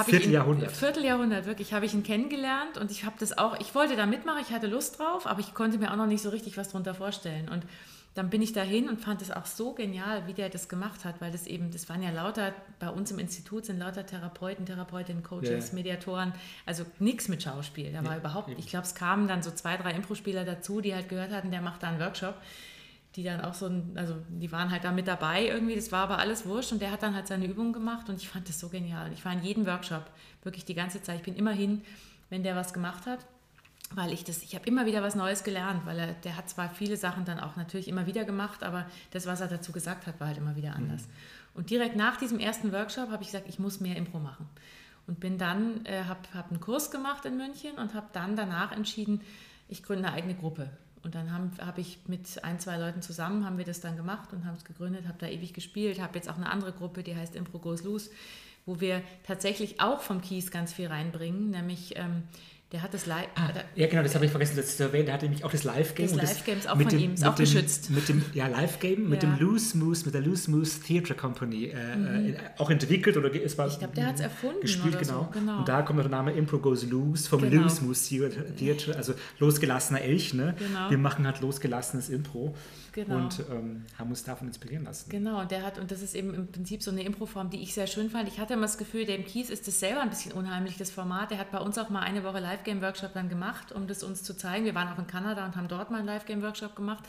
Vierteljahrhundert. 0.04 0.72
Vierteljahrhundert, 0.72 1.46
wirklich, 1.46 1.72
habe 1.72 1.84
ich 1.84 1.94
ihn 1.94 2.02
kennengelernt 2.02 2.78
und 2.78 2.90
ich 2.90 3.04
habe 3.04 3.16
das 3.18 3.36
auch, 3.36 3.58
ich 3.60 3.74
wollte 3.74 3.96
da 3.96 4.06
mitmachen, 4.06 4.40
ich 4.40 4.52
hatte 4.52 4.66
Lust 4.68 4.98
drauf, 4.98 5.26
aber 5.26 5.40
ich 5.40 5.54
konnte 5.54 5.78
mir 5.78 5.92
auch 5.92 5.96
noch 5.96 6.06
nicht 6.06 6.22
so 6.22 6.30
richtig 6.30 6.56
was 6.56 6.68
darunter 6.68 6.94
vorstellen. 6.94 7.48
Und 7.48 7.64
dann 8.18 8.30
bin 8.30 8.42
ich 8.42 8.52
dahin 8.52 8.88
und 8.88 9.00
fand 9.00 9.22
es 9.22 9.30
auch 9.30 9.46
so 9.46 9.74
genial, 9.74 10.26
wie 10.26 10.32
der 10.32 10.48
das 10.48 10.68
gemacht 10.68 11.04
hat, 11.04 11.20
weil 11.20 11.30
das 11.30 11.46
eben, 11.46 11.70
das 11.70 11.88
waren 11.88 12.02
ja 12.02 12.10
lauter, 12.10 12.52
bei 12.80 12.90
uns 12.90 13.12
im 13.12 13.20
Institut 13.20 13.64
sind 13.64 13.78
lauter 13.78 14.04
Therapeuten, 14.04 14.66
Therapeutinnen, 14.66 15.22
Coaches, 15.22 15.68
ja. 15.68 15.74
Mediatoren, 15.74 16.32
also 16.66 16.84
nichts 16.98 17.28
mit 17.28 17.44
Schauspiel. 17.44 17.92
Da 17.92 18.04
war 18.04 18.14
ja, 18.14 18.18
überhaupt, 18.18 18.48
eben. 18.48 18.58
ich 18.58 18.66
glaube, 18.66 18.86
es 18.86 18.96
kamen 18.96 19.28
dann 19.28 19.44
so 19.44 19.52
zwei, 19.52 19.76
drei 19.76 19.92
Impro-Spieler 19.92 20.44
dazu, 20.44 20.80
die 20.80 20.96
halt 20.96 21.08
gehört 21.08 21.30
hatten, 21.30 21.52
der 21.52 21.60
macht 21.60 21.84
da 21.84 21.90
einen 21.90 22.00
Workshop, 22.00 22.34
die 23.14 23.22
dann 23.22 23.40
auch 23.40 23.54
so, 23.54 23.70
also 23.94 24.16
die 24.28 24.50
waren 24.50 24.72
halt 24.72 24.82
da 24.82 24.90
mit 24.90 25.06
dabei 25.06 25.46
irgendwie, 25.46 25.76
das 25.76 25.92
war 25.92 26.02
aber 26.02 26.18
alles 26.18 26.44
wurscht 26.44 26.72
und 26.72 26.82
der 26.82 26.90
hat 26.90 27.04
dann 27.04 27.14
halt 27.14 27.28
seine 27.28 27.46
Übungen 27.46 27.72
gemacht 27.72 28.08
und 28.08 28.16
ich 28.16 28.28
fand 28.28 28.48
das 28.48 28.58
so 28.58 28.68
genial. 28.68 29.12
Ich 29.12 29.24
war 29.24 29.32
in 29.32 29.44
jedem 29.44 29.64
Workshop, 29.64 30.10
wirklich 30.42 30.64
die 30.64 30.74
ganze 30.74 31.00
Zeit, 31.02 31.18
ich 31.18 31.22
bin 31.22 31.36
immerhin, 31.36 31.82
wenn 32.30 32.42
der 32.42 32.56
was 32.56 32.72
gemacht 32.72 33.06
hat 33.06 33.20
weil 33.94 34.12
ich 34.12 34.24
das, 34.24 34.42
ich 34.42 34.54
habe 34.54 34.66
immer 34.66 34.86
wieder 34.86 35.02
was 35.02 35.14
Neues 35.14 35.44
gelernt, 35.44 35.86
weil 35.86 35.98
er, 35.98 36.12
der 36.12 36.36
hat 36.36 36.48
zwar 36.48 36.68
viele 36.68 36.96
Sachen 36.96 37.24
dann 37.24 37.40
auch 37.40 37.56
natürlich 37.56 37.88
immer 37.88 38.06
wieder 38.06 38.24
gemacht, 38.24 38.62
aber 38.62 38.86
das, 39.12 39.26
was 39.26 39.40
er 39.40 39.48
dazu 39.48 39.72
gesagt 39.72 40.06
hat, 40.06 40.20
war 40.20 40.28
halt 40.28 40.38
immer 40.38 40.56
wieder 40.56 40.74
anders. 40.74 41.02
Mhm. 41.02 41.12
Und 41.54 41.70
direkt 41.70 41.96
nach 41.96 42.16
diesem 42.16 42.38
ersten 42.38 42.72
Workshop 42.72 43.10
habe 43.10 43.22
ich 43.22 43.30
gesagt, 43.30 43.48
ich 43.48 43.58
muss 43.58 43.80
mehr 43.80 43.96
Impro 43.96 44.18
machen. 44.18 44.46
Und 45.06 45.20
bin 45.20 45.38
dann, 45.38 45.84
äh, 45.86 46.04
habe 46.04 46.20
hab 46.34 46.50
einen 46.50 46.60
Kurs 46.60 46.90
gemacht 46.90 47.24
in 47.24 47.36
München 47.38 47.76
und 47.78 47.94
habe 47.94 48.08
dann 48.12 48.36
danach 48.36 48.72
entschieden, 48.72 49.22
ich 49.68 49.82
gründe 49.82 50.06
eine 50.06 50.16
eigene 50.16 50.34
Gruppe. 50.34 50.70
Und 51.02 51.14
dann 51.14 51.32
habe 51.32 51.50
hab 51.64 51.78
ich 51.78 51.98
mit 52.06 52.44
ein, 52.44 52.60
zwei 52.60 52.76
Leuten 52.76 53.00
zusammen, 53.00 53.46
haben 53.46 53.56
wir 53.56 53.64
das 53.64 53.80
dann 53.80 53.96
gemacht 53.96 54.32
und 54.32 54.44
haben 54.44 54.56
es 54.56 54.64
gegründet, 54.64 55.08
habe 55.08 55.18
da 55.18 55.26
ewig 55.26 55.54
gespielt, 55.54 56.00
habe 56.00 56.16
jetzt 56.16 56.28
auch 56.28 56.36
eine 56.36 56.50
andere 56.50 56.72
Gruppe, 56.72 57.02
die 57.02 57.16
heißt 57.16 57.34
Impro 57.34 57.58
Goes 57.58 57.82
Loose, 57.84 58.10
wo 58.66 58.80
wir 58.80 59.02
tatsächlich 59.26 59.80
auch 59.80 60.00
vom 60.02 60.20
Kies 60.20 60.50
ganz 60.50 60.74
viel 60.74 60.88
reinbringen, 60.88 61.50
nämlich... 61.50 61.96
Ähm, 61.96 62.24
der 62.72 62.82
hat 62.82 62.92
das 62.92 63.06
Live. 63.06 63.28
Ah, 63.34 63.48
ja, 63.76 63.86
genau, 63.86 64.02
das 64.02 64.14
habe 64.14 64.26
ich 64.26 64.30
vergessen 64.30 64.56
das 64.56 64.76
zu 64.76 64.82
erwähnen. 64.82 65.06
Der 65.06 65.14
hat 65.14 65.22
nämlich 65.22 65.42
auch 65.42 65.50
das 65.50 65.64
Live-Game. 65.64 66.08
Das 66.08 66.16
Live-Game 66.16 66.58
ist 66.58 66.68
auch 66.68 66.76
von 66.76 66.86
dem, 66.86 66.98
ihm, 66.98 67.14
ist 67.14 67.24
auch 67.24 67.34
dem, 67.34 67.46
geschützt. 67.46 67.88
Mit 67.88 68.10
dem 68.10 68.22
ja, 68.34 68.46
Live-Game, 68.46 69.04
ja. 69.04 69.08
mit 69.08 69.22
dem 69.22 69.38
Loose 69.38 69.78
Moose, 69.78 70.04
mit 70.04 70.12
der 70.12 70.20
Loose 70.20 70.50
Moose 70.50 70.82
Theatre 70.82 71.14
Company 71.14 71.66
äh, 71.66 71.96
mhm. 71.96 72.34
äh, 72.34 72.36
auch 72.58 72.68
entwickelt 72.68 73.16
oder 73.16 73.34
es 73.34 73.56
war. 73.56 73.68
Ich 73.68 73.78
glaube, 73.78 73.94
der 73.94 74.06
hat 74.08 74.16
es 74.16 74.20
erfunden. 74.20 74.60
Gespielt, 74.60 74.98
genau. 74.98 75.30
So, 75.32 75.40
genau. 75.40 75.58
Und 75.60 75.68
da 75.68 75.80
kommt 75.80 76.00
der 76.00 76.10
Name 76.10 76.32
Impro 76.32 76.58
Goes 76.58 76.84
Loose 76.84 77.26
vom 77.26 77.40
genau. 77.40 77.62
Loose 77.62 77.82
Moose 77.82 78.30
Theatre, 78.58 78.96
also 78.96 79.14
losgelassener 79.38 80.02
Elch. 80.02 80.34
Ne? 80.34 80.54
Genau. 80.58 80.90
Wir 80.90 80.98
machen 80.98 81.26
halt 81.26 81.40
losgelassenes 81.40 82.10
Impro. 82.10 82.54
Genau. 82.92 83.16
Und 83.16 83.42
ähm, 83.50 83.84
haben 83.98 84.10
uns 84.10 84.24
davon 84.24 84.48
inspirieren 84.48 84.84
lassen. 84.84 85.10
Genau, 85.10 85.40
und 85.40 85.50
der 85.50 85.62
hat, 85.62 85.78
und 85.78 85.90
das 85.90 86.02
ist 86.02 86.14
eben 86.14 86.34
im 86.34 86.46
Prinzip 86.48 86.82
so 86.82 86.90
eine 86.90 87.02
Improform, 87.02 87.50
die 87.50 87.62
ich 87.62 87.74
sehr 87.74 87.86
schön 87.86 88.10
fand. 88.10 88.28
Ich 88.28 88.38
hatte 88.38 88.54
immer 88.54 88.62
das 88.62 88.78
Gefühl, 88.78 89.04
dem 89.04 89.24
Kies 89.24 89.50
ist 89.50 89.66
das 89.66 89.80
selber 89.80 90.00
ein 90.00 90.10
bisschen 90.10 90.32
unheimlich, 90.32 90.76
das 90.76 90.90
Format. 90.90 91.30
Der 91.30 91.38
hat 91.38 91.50
bei 91.50 91.58
uns 91.58 91.78
auch 91.78 91.90
mal 91.90 92.00
eine 92.00 92.24
Woche 92.24 92.40
Live-Game-Workshop 92.40 93.14
dann 93.14 93.28
gemacht, 93.28 93.72
um 93.72 93.86
das 93.86 94.02
uns 94.02 94.22
zu 94.22 94.36
zeigen. 94.36 94.64
Wir 94.64 94.74
waren 94.74 94.88
auch 94.88 94.98
in 94.98 95.06
Kanada 95.06 95.44
und 95.44 95.56
haben 95.56 95.68
dort 95.68 95.90
mal 95.90 95.98
einen 95.98 96.06
Live-Game-Workshop 96.06 96.76
gemacht 96.76 97.04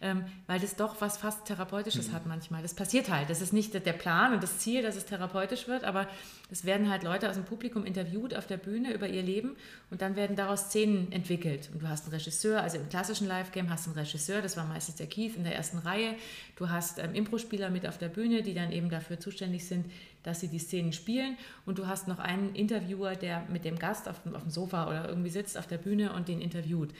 ähm, 0.00 0.24
weil 0.46 0.58
das 0.58 0.76
doch 0.76 1.00
was 1.00 1.16
fast 1.16 1.44
Therapeutisches 1.44 2.08
mhm. 2.08 2.12
hat 2.12 2.26
manchmal. 2.26 2.62
Das 2.62 2.74
passiert 2.74 3.10
halt. 3.10 3.30
Das 3.30 3.40
ist 3.40 3.52
nicht 3.52 3.74
der 3.74 3.92
Plan 3.92 4.34
und 4.34 4.42
das 4.42 4.58
Ziel, 4.58 4.82
dass 4.82 4.96
es 4.96 5.06
therapeutisch 5.06 5.68
wird, 5.68 5.84
aber 5.84 6.08
es 6.50 6.64
werden 6.64 6.90
halt 6.90 7.04
Leute 7.04 7.28
aus 7.28 7.36
dem 7.36 7.44
Publikum 7.44 7.86
interviewt 7.86 8.34
auf 8.34 8.46
der 8.46 8.56
Bühne 8.56 8.92
über 8.92 9.08
ihr 9.08 9.22
Leben 9.22 9.56
und 9.90 10.02
dann 10.02 10.16
werden 10.16 10.36
daraus 10.36 10.64
Szenen 10.64 11.12
entwickelt. 11.12 11.70
Und 11.72 11.82
du 11.82 11.88
hast 11.88 12.04
einen 12.04 12.14
Regisseur, 12.14 12.62
also 12.62 12.78
im 12.78 12.88
klassischen 12.88 13.28
Live-Game 13.28 13.70
hast 13.70 13.86
du 13.86 13.90
einen 13.90 13.98
Regisseur, 14.00 14.42
das 14.42 14.56
war 14.56 14.64
meistens 14.64 14.96
der 14.96 15.06
Keith 15.06 15.36
in 15.36 15.44
der 15.44 15.54
ersten 15.54 15.78
Reihe. 15.78 16.16
Du 16.56 16.70
hast 16.70 16.98
ähm, 16.98 17.14
Impro-Spieler 17.14 17.70
mit 17.70 17.86
auf 17.86 17.98
der 17.98 18.08
Bühne, 18.08 18.42
die 18.42 18.54
dann 18.54 18.72
eben 18.72 18.90
dafür 18.90 19.20
zuständig 19.20 19.66
sind, 19.66 19.86
dass 20.22 20.40
sie 20.40 20.48
die 20.48 20.58
Szenen 20.58 20.92
spielen. 20.92 21.36
Und 21.66 21.78
du 21.78 21.86
hast 21.86 22.08
noch 22.08 22.18
einen 22.18 22.54
Interviewer, 22.54 23.14
der 23.14 23.44
mit 23.48 23.64
dem 23.64 23.78
Gast 23.78 24.08
auf 24.08 24.24
auf 24.32 24.42
dem 24.42 24.50
Sofa 24.50 24.88
oder 24.88 25.08
irgendwie 25.08 25.30
sitzt 25.30 25.58
auf 25.58 25.66
der 25.66 25.78
Bühne 25.78 26.12
und 26.12 26.28
den 26.28 26.40
interviewt. 26.40 26.90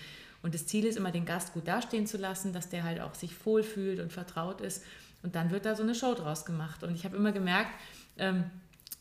Und 0.44 0.54
das 0.54 0.66
Ziel 0.66 0.84
ist 0.84 0.98
immer, 0.98 1.10
den 1.10 1.24
Gast 1.24 1.54
gut 1.54 1.66
dastehen 1.66 2.06
zu 2.06 2.18
lassen, 2.18 2.52
dass 2.52 2.68
der 2.68 2.84
halt 2.84 3.00
auch 3.00 3.14
sich 3.14 3.34
wohlfühlt 3.46 3.98
und 3.98 4.12
vertraut 4.12 4.60
ist. 4.60 4.84
Und 5.22 5.34
dann 5.34 5.50
wird 5.50 5.64
da 5.64 5.74
so 5.74 5.82
eine 5.82 5.94
Show 5.94 6.14
draus 6.14 6.44
gemacht. 6.44 6.84
Und 6.84 6.94
ich 6.94 7.06
habe 7.06 7.16
immer 7.16 7.32
gemerkt, 7.32 7.70
ähm, 8.18 8.44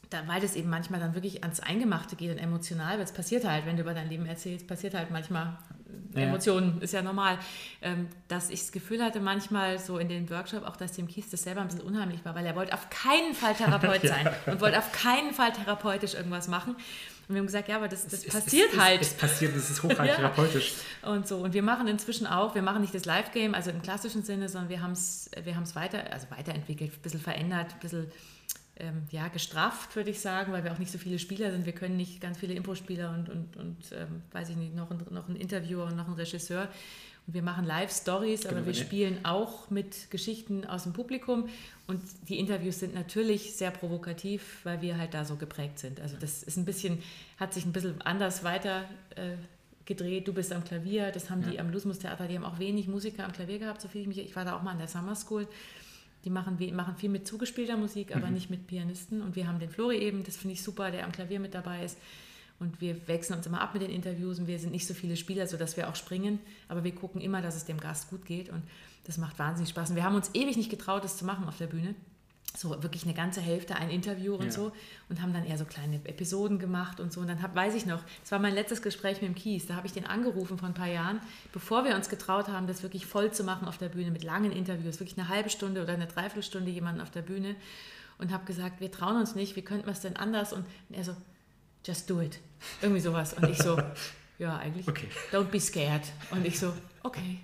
da, 0.09 0.25
weil 0.25 0.39
das 0.39 0.55
eben 0.55 0.69
manchmal 0.69 1.01
dann 1.01 1.15
wirklich 1.15 1.43
ans 1.43 1.59
Eingemachte 1.59 2.15
geht 2.15 2.31
und 2.31 2.38
emotional 2.38 2.97
wird. 2.97 3.09
Es 3.09 3.13
passiert 3.13 3.43
halt, 3.43 3.65
wenn 3.65 3.75
du 3.75 3.81
über 3.81 3.93
dein 3.93 4.07
Leben 4.07 4.25
erzählst, 4.25 4.67
passiert 4.67 4.93
halt 4.93 5.12
manchmal 5.12 5.57
ja. 6.15 6.21
Emotionen, 6.21 6.81
ist 6.81 6.93
ja 6.93 7.01
normal. 7.01 7.38
Ähm, 7.81 8.07
dass 8.29 8.50
ich 8.50 8.62
das 8.62 8.71
Gefühl 8.71 9.03
hatte, 9.03 9.19
manchmal 9.19 9.79
so 9.79 9.97
in 9.97 10.07
den 10.07 10.29
Workshop, 10.29 10.63
auch 10.65 10.77
dass 10.77 10.93
dem 10.93 11.07
Kies 11.07 11.29
das 11.29 11.43
selber 11.43 11.59
ein 11.59 11.67
bisschen 11.67 11.81
unheimlich 11.81 12.23
war, 12.23 12.35
weil 12.35 12.45
er 12.45 12.55
wollte 12.55 12.73
auf 12.73 12.89
keinen 12.89 13.33
Fall 13.33 13.53
Therapeut 13.57 14.03
sein 14.03 14.29
ja. 14.45 14.53
und 14.53 14.62
wollte 14.62 14.77
auf 14.77 14.93
keinen 14.93 15.33
Fall 15.33 15.51
therapeutisch 15.51 16.13
irgendwas 16.13 16.47
machen. 16.47 16.75
Und 17.27 17.36
wir 17.36 17.39
haben 17.39 17.46
gesagt, 17.46 17.70
ja, 17.70 17.77
aber 17.77 17.88
das, 17.88 18.03
das 18.03 18.25
es, 18.25 18.34
passiert 18.34 18.74
es, 18.74 18.80
halt. 18.80 19.01
Es, 19.01 19.13
passiert, 19.13 19.56
das 19.56 19.70
ist 19.70 19.82
ja. 19.84 20.06
therapeutisch. 20.06 20.74
Und 21.03 21.27
so. 21.27 21.38
Und 21.38 21.53
wir 21.53 21.63
machen 21.63 21.88
inzwischen 21.88 22.27
auch, 22.27 22.53
wir 22.53 22.62
machen 22.62 22.82
nicht 22.82 22.94
das 22.94 23.06
Live-Game, 23.06 23.56
also 23.56 23.70
im 23.70 23.82
klassischen 23.82 24.24
Sinne, 24.24 24.50
sondern 24.50 24.70
wir 24.70 24.82
haben 24.82 24.92
es 24.92 25.30
wir 25.44 25.56
weiter, 25.75 26.12
also 26.12 26.27
weiterentwickelt, 26.30 26.94
ein 26.94 27.01
bisschen 27.01 27.22
verändert, 27.22 27.74
ein 27.74 27.80
bisschen 27.80 28.12
ähm, 28.77 29.03
ja, 29.12 29.27
gestrafft, 29.27 29.96
würde 29.96 30.10
ich 30.10 30.20
sagen, 30.20 30.51
weil 30.51 30.63
wir 30.63 30.72
auch 30.72 30.80
nicht 30.80 30.92
so 30.92 30.98
viele 30.98 31.20
Spieler 31.20 31.51
sind. 31.51 31.65
Wir 31.65 31.74
können 31.74 31.96
nicht 31.96 32.20
ganz 32.20 32.39
viele 32.39 32.56
Impro-Spieler 32.56 33.12
und, 33.12 33.30
und, 33.30 33.56
und 33.58 33.77
ähm, 33.94 34.24
weiß 34.32 34.50
ich 34.50 34.56
nicht, 34.56 34.75
noch 34.75 34.89
ein, 34.89 35.06
noch 35.12 35.30
ein 35.30 35.36
Interviewer 35.36 35.86
und 35.86 35.96
noch 35.96 36.08
ein 36.08 36.13
Regisseur. 36.13 36.68
Und 37.25 37.34
wir 37.34 37.42
machen 37.42 37.65
Live-Stories, 37.65 38.46
aber 38.46 38.56
Genau, 38.56 38.65
wir 38.68 38.74
ne? 38.74 38.80
spielen 38.80 39.25
auch 39.25 39.70
mit 39.70 40.12
Geschichten 40.12 40.65
aus 40.65 40.84
dem 40.84 40.94
Publikum. 40.94 41.48
Und 41.88 42.01
die 42.27 42.38
Interviews 42.39 42.80
sind 42.80 42.94
natürlich 42.94 43.56
sehr 43.56 43.72
provokativ, 43.72 44.60
weil 44.63 44.82
wir 44.82 44.98
halt 44.98 45.13
da 45.13 45.24
so 45.24 45.36
geprägt 45.36 45.80
sind. 45.80 46.01
Also 46.01 46.18
das 46.20 46.44
ist 46.44 46.58
ein 46.58 46.65
bisschen, 46.65 47.00
hat 47.38 47.53
sich 47.53 47.65
ein 47.65 47.72
bisschen 47.72 48.01
anders 48.01 48.44
weiter 48.44 48.84
äh, 49.15 49.36
gedreht. 49.86 50.27
Du 50.27 50.34
bist 50.34 50.51
am 50.51 50.63
Klavier, 50.63 51.12
das 51.12 51.30
haben 51.30 51.50
die 51.50 51.60
am 51.60 51.72
Lusmus 51.72 52.00
Theater, 52.00 52.27
die 52.27 52.36
haben 52.36 52.46
auch 52.46 52.60
wenig 52.60 52.88
Musiker 52.88 53.25
am 53.25 53.32
Klavier 53.32 53.60
gehabt, 53.60 53.82
so 53.82 53.88
viel 53.88 54.01
ich 54.01 54.08
mich, 54.08 54.20
ich 54.20 54.36
war 54.36 54.46
da 54.46 54.56
auch 54.56 54.62
mal 54.62 54.72
an 54.72 54.77
der 54.77 54.88
Summer 54.88 55.15
School. 55.15 55.48
Die 56.25 56.30
machen, 56.30 56.58
machen 56.74 56.96
viel 56.96 57.10
mit 57.10 57.27
zugespielter 57.27 57.75
Musik, 57.75 58.15
aber 58.15 58.30
nicht 58.30 58.50
mit 58.50 58.65
Pianisten. 58.65 59.22
Und 59.22 59.36
wir 59.36 59.46
haben 59.46 59.60
den 59.60 59.70
Flori 59.70 59.98
eben, 59.98 60.24
das 60.24 60.38
finde 60.38 60.53
ich 60.53 60.63
super, 60.63 60.89
der 60.89 61.03
am 61.03 61.12
Klavier 61.12 61.42
mit 61.42 61.53
dabei 61.53 61.84
ist. 61.84 61.98
Und 62.63 62.79
wir 62.79 63.08
wechseln 63.10 63.36
uns 63.38 63.46
immer 63.46 63.60
ab 63.60 63.74
mit 63.74 63.82
den 63.84 63.91
Interviews 63.91 64.39
und 64.39 64.48
wir 64.48 64.58
sind 64.58 64.72
nicht 64.72 64.88
so 64.88 64.93
viele 64.93 65.17
Spieler, 65.17 65.48
sodass 65.48 65.75
wir 65.75 65.89
auch 65.89 65.96
springen. 65.96 66.39
Aber 66.70 66.86
wir 66.86 66.96
gucken 66.96 67.20
immer, 67.20 67.41
dass 67.41 67.58
es 67.58 67.65
dem 67.65 67.77
Gast 67.77 68.10
gut 68.10 68.25
geht 68.25 68.48
und 68.48 68.63
das 69.03 69.17
macht 69.17 69.38
wahnsinnig 69.38 69.70
Spaß. 69.72 69.89
Und 69.89 69.98
wir 69.98 70.05
haben 70.05 70.15
uns 70.15 70.32
ewig 70.34 70.55
nicht 70.55 70.70
getraut, 70.70 71.03
das 71.03 71.17
zu 71.17 71.25
machen 71.25 71.46
auf 71.46 71.58
der 71.58 71.67
Bühne. 71.67 71.93
So 72.55 72.70
wirklich 72.82 73.03
eine 73.03 73.13
ganze 73.13 73.41
Hälfte, 73.41 73.75
ein 73.75 73.89
Interview 73.89 74.36
und 74.36 74.46
Ja. 74.46 74.51
so. 74.51 74.72
Und 75.10 75.22
haben 75.22 75.34
dann 75.34 75.43
eher 75.43 75.58
so 75.58 75.65
kleine 75.65 75.96
Episoden 76.05 76.58
gemacht 76.58 77.01
und 77.01 77.12
so. 77.12 77.20
Und 77.20 77.27
dann 77.27 77.41
hab, 77.41 77.53
weiß 77.53 77.75
ich 77.75 77.86
noch, 77.86 78.01
das 78.22 78.32
war 78.32 78.39
mein 78.39 78.53
letztes 78.53 78.82
Gespräch 78.82 79.22
mit 79.22 79.29
dem 79.29 79.36
Kies. 79.36 79.65
Da 79.65 79.75
habe 79.75 79.88
ich 79.88 79.91
den 79.93 80.05
angerufen 80.05 80.58
vor 80.58 80.70
ein 80.70 80.74
paar 80.74 80.88
Jahren, 80.88 81.20
bevor 81.51 81.84
wir 81.84 81.96
uns 81.96 82.08
getraut 82.08 82.48
haben, 82.48 82.65
das 82.67 82.82
wirklich 82.82 83.05
voll 83.05 83.34
zu 83.34 83.43
machen 83.43 83.67
auf 83.67 83.77
der 83.77 83.89
Bühne 83.89 84.12
mit 84.12 84.24
langen 84.24 84.53
Interviews. 84.53 85.01
Wirklich 85.01 85.17
eine 85.20 85.27
halbe 85.27 85.50
Stunde 85.50 85.84
oder 85.84 85.93
eine 85.93 86.08
Dreiviertelstunde 86.08 86.72
jemanden 86.72 87.01
auf 87.01 87.12
der 87.12 87.24
Bühne. 87.24 87.55
Und 88.20 88.32
habe 88.32 88.46
gesagt, 88.46 88.79
wir 88.79 88.89
trauen 88.91 89.17
uns 89.17 89.36
nicht, 89.36 89.58
wie 89.58 89.63
könnten 89.63 89.88
wir 89.88 89.91
es 89.91 90.00
denn 90.01 90.15
anders? 90.15 90.53
Und 90.53 90.65
er 90.91 91.03
so, 91.03 91.13
just 91.86 92.10
do 92.10 92.22
it. 92.22 92.40
Irgendwie 92.82 93.02
sowas. 93.02 93.34
Und 93.34 93.50
ich 93.50 93.58
so, 93.58 93.78
ja, 94.40 94.58
eigentlich, 94.58 94.88
Okay. 94.88 95.08
don't 95.32 95.46
be 95.46 95.60
scared. 95.60 96.04
Und 96.32 96.46
ich 96.46 96.60
so, 96.60 96.74
okay. 97.04 97.40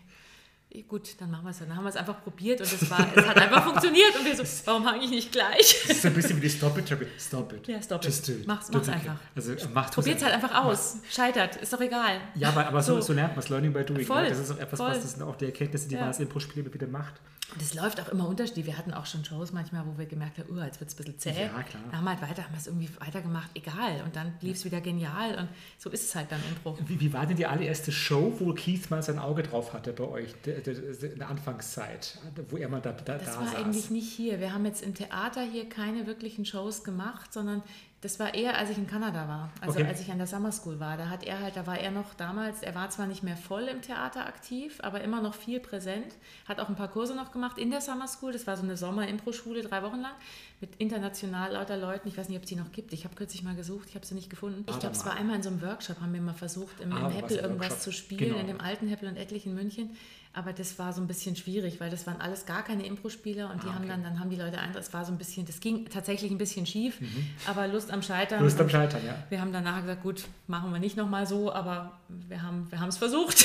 Gut, 0.87 1.19
dann 1.19 1.31
machen 1.31 1.45
wir 1.45 1.49
es. 1.49 1.57
Dann 1.59 1.75
haben 1.75 1.83
wir 1.83 1.89
es 1.89 1.95
einfach 1.95 2.21
probiert 2.23 2.61
und 2.61 2.71
es, 2.71 2.89
war, 2.91 2.99
es 3.15 3.25
hat 3.25 3.35
einfach 3.37 3.63
funktioniert. 3.65 4.15
Und 4.15 4.23
wir 4.23 4.35
so, 4.35 4.43
warum 4.65 4.83
fange 4.83 5.03
ich 5.03 5.09
nicht 5.09 5.31
gleich? 5.31 5.81
Das 5.87 5.95
ist 5.97 6.01
so 6.03 6.09
ein 6.09 6.13
bisschen 6.13 6.37
wie 6.37 6.41
die 6.41 6.49
Stop 6.51 6.77
It, 6.77 6.91
It. 6.91 7.07
Stop 7.19 7.51
it. 7.53 7.67
Ja, 7.67 7.81
stop 7.81 8.01
it. 8.01 8.05
Just 8.05 8.27
do 8.27 8.33
it. 8.33 8.45
Mach's- 8.47 8.69
mach's 8.71 8.87
it. 8.87 8.93
einfach. 8.93 9.15
Also, 9.35 9.55
macht 9.73 9.93
Probiert 9.95 10.17
es 10.17 10.23
halt 10.23 10.35
einfach 10.35 10.63
aus. 10.63 10.97
Scheitert, 11.09 11.55
ist 11.55 11.73
doch 11.73 11.81
egal. 11.81 12.21
Ja, 12.35 12.49
aber, 12.49 12.67
aber 12.67 12.83
so, 12.83 12.95
So. 12.97 13.01
so 13.01 13.13
lernt 13.13 13.31
man 13.35 13.39
es. 13.43 13.49
Learning 13.49 13.73
by 13.73 13.83
doing. 13.83 14.05
Voll, 14.05 14.21
Ne? 14.21 14.29
Das 14.29 14.37
ist 14.37 14.51
auch 14.51 14.59
etwas, 14.59 14.77
voll. 14.79 14.91
was 14.91 15.01
das 15.01 15.13
sind 15.13 15.23
auch 15.23 15.35
die 15.37 15.45
Erkenntnisse, 15.45 15.87
die 15.87 15.95
Ja. 15.95 16.01
man 16.01 16.09
als 16.09 16.19
Impro-Spieler 16.19 16.63
immer 16.63 16.73
wieder 16.73 16.87
macht. 16.87 17.15
Es 17.59 17.73
läuft 17.73 17.99
auch 18.01 18.09
immer 18.09 18.27
unterschiedlich. 18.27 18.65
Wir 18.65 18.77
hatten 18.77 18.93
auch 18.93 19.05
schon 19.05 19.25
Shows 19.25 19.51
manchmal, 19.51 19.83
wo 19.85 19.97
wir 19.97 20.05
gemerkt 20.05 20.37
haben, 20.37 20.49
oh, 20.57 20.63
jetzt 20.63 20.79
wird 20.79 20.89
es 20.89 20.95
ein 20.95 20.97
bisschen 20.97 21.19
zäh. 21.19 21.41
Ja, 21.43 21.47
klar. 21.63 21.81
Dann 21.89 21.97
haben 21.97 22.03
wir 22.05 22.11
halt 22.11 22.21
weiter, 22.21 22.43
haben 22.43 22.53
wir 22.53 22.59
es 22.59 22.67
irgendwie 22.67 22.89
weitergemacht, 22.99 23.49
egal. 23.55 24.01
Und 24.05 24.15
dann 24.15 24.33
lief 24.41 24.57
es 24.57 24.65
wieder 24.65 24.81
genial. 24.81 25.35
Und 25.37 25.49
so 25.77 25.89
ist 25.89 26.03
es 26.03 26.15
halt 26.15 26.29
beim 26.29 26.39
Impro. 26.49 26.77
Wie, 26.87 26.99
wie 26.99 27.13
war 27.13 27.25
denn 27.25 27.37
die 27.37 27.45
allererste 27.45 27.91
Show, 27.91 28.33
wo 28.39 28.53
Keith 28.53 28.89
mal 28.89 29.01
sein 29.01 29.19
Auge 29.19 29.43
drauf 29.43 29.73
hatte 29.73 29.93
bei 29.93 30.03
euch, 30.03 30.33
in 30.45 31.17
der 31.19 31.29
Anfangszeit, 31.29 32.17
wo 32.49 32.57
er 32.57 32.69
mal 32.69 32.81
da, 32.81 32.91
da, 32.91 33.17
Das 33.17 33.33
da 33.33 33.39
war 33.41 33.47
saß? 33.47 33.55
eigentlich 33.55 33.89
nicht 33.89 34.11
hier. 34.11 34.39
Wir 34.39 34.53
haben 34.53 34.65
jetzt 34.65 34.81
im 34.83 34.93
Theater 34.93 35.41
hier 35.41 35.67
keine 35.67 36.05
wirklichen 36.07 36.45
Shows 36.45 36.83
gemacht, 36.83 37.33
sondern 37.33 37.63
das 38.01 38.17
war 38.17 38.33
eher, 38.33 38.57
als 38.57 38.69
ich 38.69 38.77
in 38.77 38.87
Kanada 38.87 39.27
war. 39.27 39.49
Also 39.59 39.79
Okay. 39.79 39.87
als 39.89 39.99
ich 39.99 40.09
an 40.09 40.17
der 40.19 40.27
Summer 40.27 40.53
School 40.53 40.79
war. 40.79 40.95
Da 40.95 41.09
hat 41.09 41.25
er 41.25 41.41
halt, 41.41 41.57
da 41.57 41.67
war 41.67 41.77
er 41.77 41.91
noch 41.91 42.13
damals, 42.13 42.61
er 42.63 42.73
war 42.73 42.89
zwar 42.89 43.07
nicht 43.07 43.23
mehr 43.23 43.35
voll 43.35 43.63
im 43.63 43.81
Theater 43.81 44.25
aktiv, 44.25 44.79
aber 44.81 45.01
immer 45.01 45.21
noch 45.21 45.33
viel 45.35 45.59
präsent. 45.59 46.15
Hat 46.47 46.59
auch 46.61 46.69
ein 46.69 46.75
paar 46.77 46.87
Kurse 46.87 47.13
noch 47.13 47.31
gemacht 47.33 47.57
in 47.57 47.71
der 47.71 47.81
Summer 47.81 48.07
School. 48.07 48.31
Das 48.31 48.47
war 48.47 48.55
so 48.55 48.63
eine 48.63 48.77
Sommer-Impro-Schule, 48.77 49.63
drei 49.63 49.83
Wochen 49.83 49.99
lang, 49.99 50.13
mit 50.61 50.75
international 50.77 51.51
lauter 51.53 51.75
Leuten. 51.75 52.07
Ich 52.07 52.17
weiß 52.17 52.29
nicht, 52.29 52.37
ob 52.37 52.43
es 52.43 52.49
die 52.49 52.55
noch 52.55 52.71
gibt. 52.71 52.93
Ich 52.93 53.03
habe 53.03 53.15
kürzlich 53.15 53.43
mal 53.43 53.55
gesucht, 53.55 53.89
ich 53.89 53.95
habe 53.95 54.05
sie 54.05 54.15
nicht 54.15 54.29
gefunden. 54.29 54.61
Ich 54.61 54.67
Warte 54.67 54.79
glaube, 54.79 54.95
es 54.95 55.05
war 55.05 55.15
einmal 55.17 55.35
in 55.35 55.43
so 55.43 55.49
einem 55.49 55.61
Workshop, 55.61 55.99
haben 55.99 56.13
wir 56.13 56.21
mal 56.21 56.33
versucht, 56.33 56.79
im, 56.79 56.93
Ah, 56.93 56.99
im 56.99 57.03
was 57.07 57.13
Heppel 57.15 57.37
irgendwas 57.37 57.81
zu 57.81 57.91
spielen, 57.91 58.29
Genau. 58.29 58.39
in 58.39 58.47
dem 58.47 58.61
alten 58.61 58.87
Heppel 58.87 59.09
und 59.09 59.17
etlich 59.17 59.45
in 59.45 59.53
München. 59.55 59.89
Aber 60.31 60.53
das 60.53 60.77
war 60.77 60.93
so 60.93 61.01
ein 61.01 61.07
bisschen 61.07 61.35
schwierig, 61.35 61.79
weil 61.79 61.89
das 61.89 62.05
waren 62.05 62.21
alles 62.21 62.45
gar 62.45 62.63
keine 62.63 62.85
Impro-Spieler 62.85 63.49
und 63.51 63.63
die 63.63 63.67
Ah, 63.67 63.73
haben 63.73 63.79
okay. 63.85 63.87
dann, 63.89 64.03
dann 64.03 64.19
haben 64.19 64.29
die 64.29 64.35
Leute 64.35 64.59
ein, 64.59 64.75
es 64.75 64.93
war 64.93 65.03
so 65.03 65.11
ein 65.11 65.17
bisschen, 65.17 65.45
das 65.47 65.59
ging 65.59 65.85
tatsächlich 65.89 66.29
ein 66.29 66.37
bisschen 66.37 66.67
schief, 66.67 66.99
aber 67.47 67.67
Lust 67.67 67.91
am 67.91 68.03
Scheitern. 68.03 68.39
Mhm. 68.39 68.45
Lust 68.45 68.61
am 68.61 68.69
Scheitern, 68.69 69.03
ja. 69.05 69.15
Wir 69.29 69.41
haben 69.41 69.51
danach 69.51 69.81
gesagt, 69.81 70.03
gut, 70.03 70.25
machen 70.45 70.71
wir 70.71 70.79
nicht 70.79 70.95
nochmal 70.97 71.25
so, 71.25 71.51
aber 71.51 71.99
wir 72.07 72.43
haben 72.43 72.67
wir 72.69 72.79
es 72.87 72.97
versucht. 72.97 73.43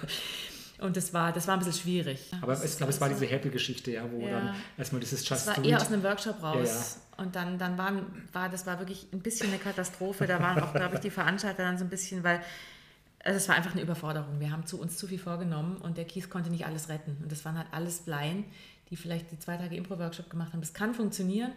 und 0.78 0.96
das 0.96 1.12
war, 1.12 1.32
das 1.32 1.48
war 1.48 1.54
ein 1.54 1.58
bisschen 1.58 1.74
schwierig. 1.82 2.30
Aber 2.40 2.52
Das 2.52 2.64
ich 2.64 2.76
glaube, 2.76 2.92
es 2.92 3.00
war 3.00 3.08
diese 3.08 3.26
Happy-Geschichte, 3.26 3.90
ja, 3.90 4.04
wo 4.10 4.20
Ja. 4.20 4.30
dann 4.40 4.54
erstmal 4.78 5.00
dieses 5.00 5.20
das 5.24 5.28
Just 5.44 5.46
war 5.48 5.54
Do 5.56 5.68
eher 5.68 5.80
aus 5.80 5.88
einem 5.88 6.02
Workshop 6.04 6.42
raus. 6.42 6.98
Ja, 7.18 7.24
Und 7.24 7.34
dann, 7.34 7.58
dann 7.58 7.78
waren, 7.78 8.06
war 8.32 8.48
das 8.48 8.64
war 8.64 8.78
wirklich 8.78 9.08
ein 9.12 9.20
bisschen 9.20 9.48
eine 9.48 9.58
Katastrophe. 9.58 10.26
Da 10.26 10.40
waren 10.40 10.62
auch, 10.62 10.72
glaube 10.72 10.94
ich, 10.94 11.00
die 11.00 11.10
Veranstalter 11.10 11.64
dann 11.64 11.78
so 11.78 11.84
ein 11.84 11.90
bisschen, 11.90 12.22
weil 12.22 12.40
also 13.26 13.38
es 13.38 13.48
war 13.48 13.56
einfach 13.56 13.72
eine 13.72 13.82
Überforderung. 13.82 14.38
Wir 14.38 14.52
haben 14.52 14.66
zu 14.66 14.80
uns 14.80 14.96
zu 14.96 15.08
viel 15.08 15.18
vorgenommen 15.18 15.78
und 15.78 15.96
der 15.96 16.04
Kies 16.04 16.30
konnte 16.30 16.48
nicht 16.48 16.64
alles 16.64 16.88
retten. 16.88 17.16
Und 17.20 17.32
das 17.32 17.44
waren 17.44 17.58
halt 17.58 17.66
alles 17.72 18.06
Laien, 18.06 18.44
die 18.88 18.96
vielleicht 18.96 19.32
die 19.32 19.38
zwei 19.40 19.56
Tage 19.56 19.74
Impro-Workshop 19.74 20.30
gemacht 20.30 20.52
haben. 20.52 20.60
Das 20.60 20.74
kann 20.74 20.94
funktionieren, 20.94 21.50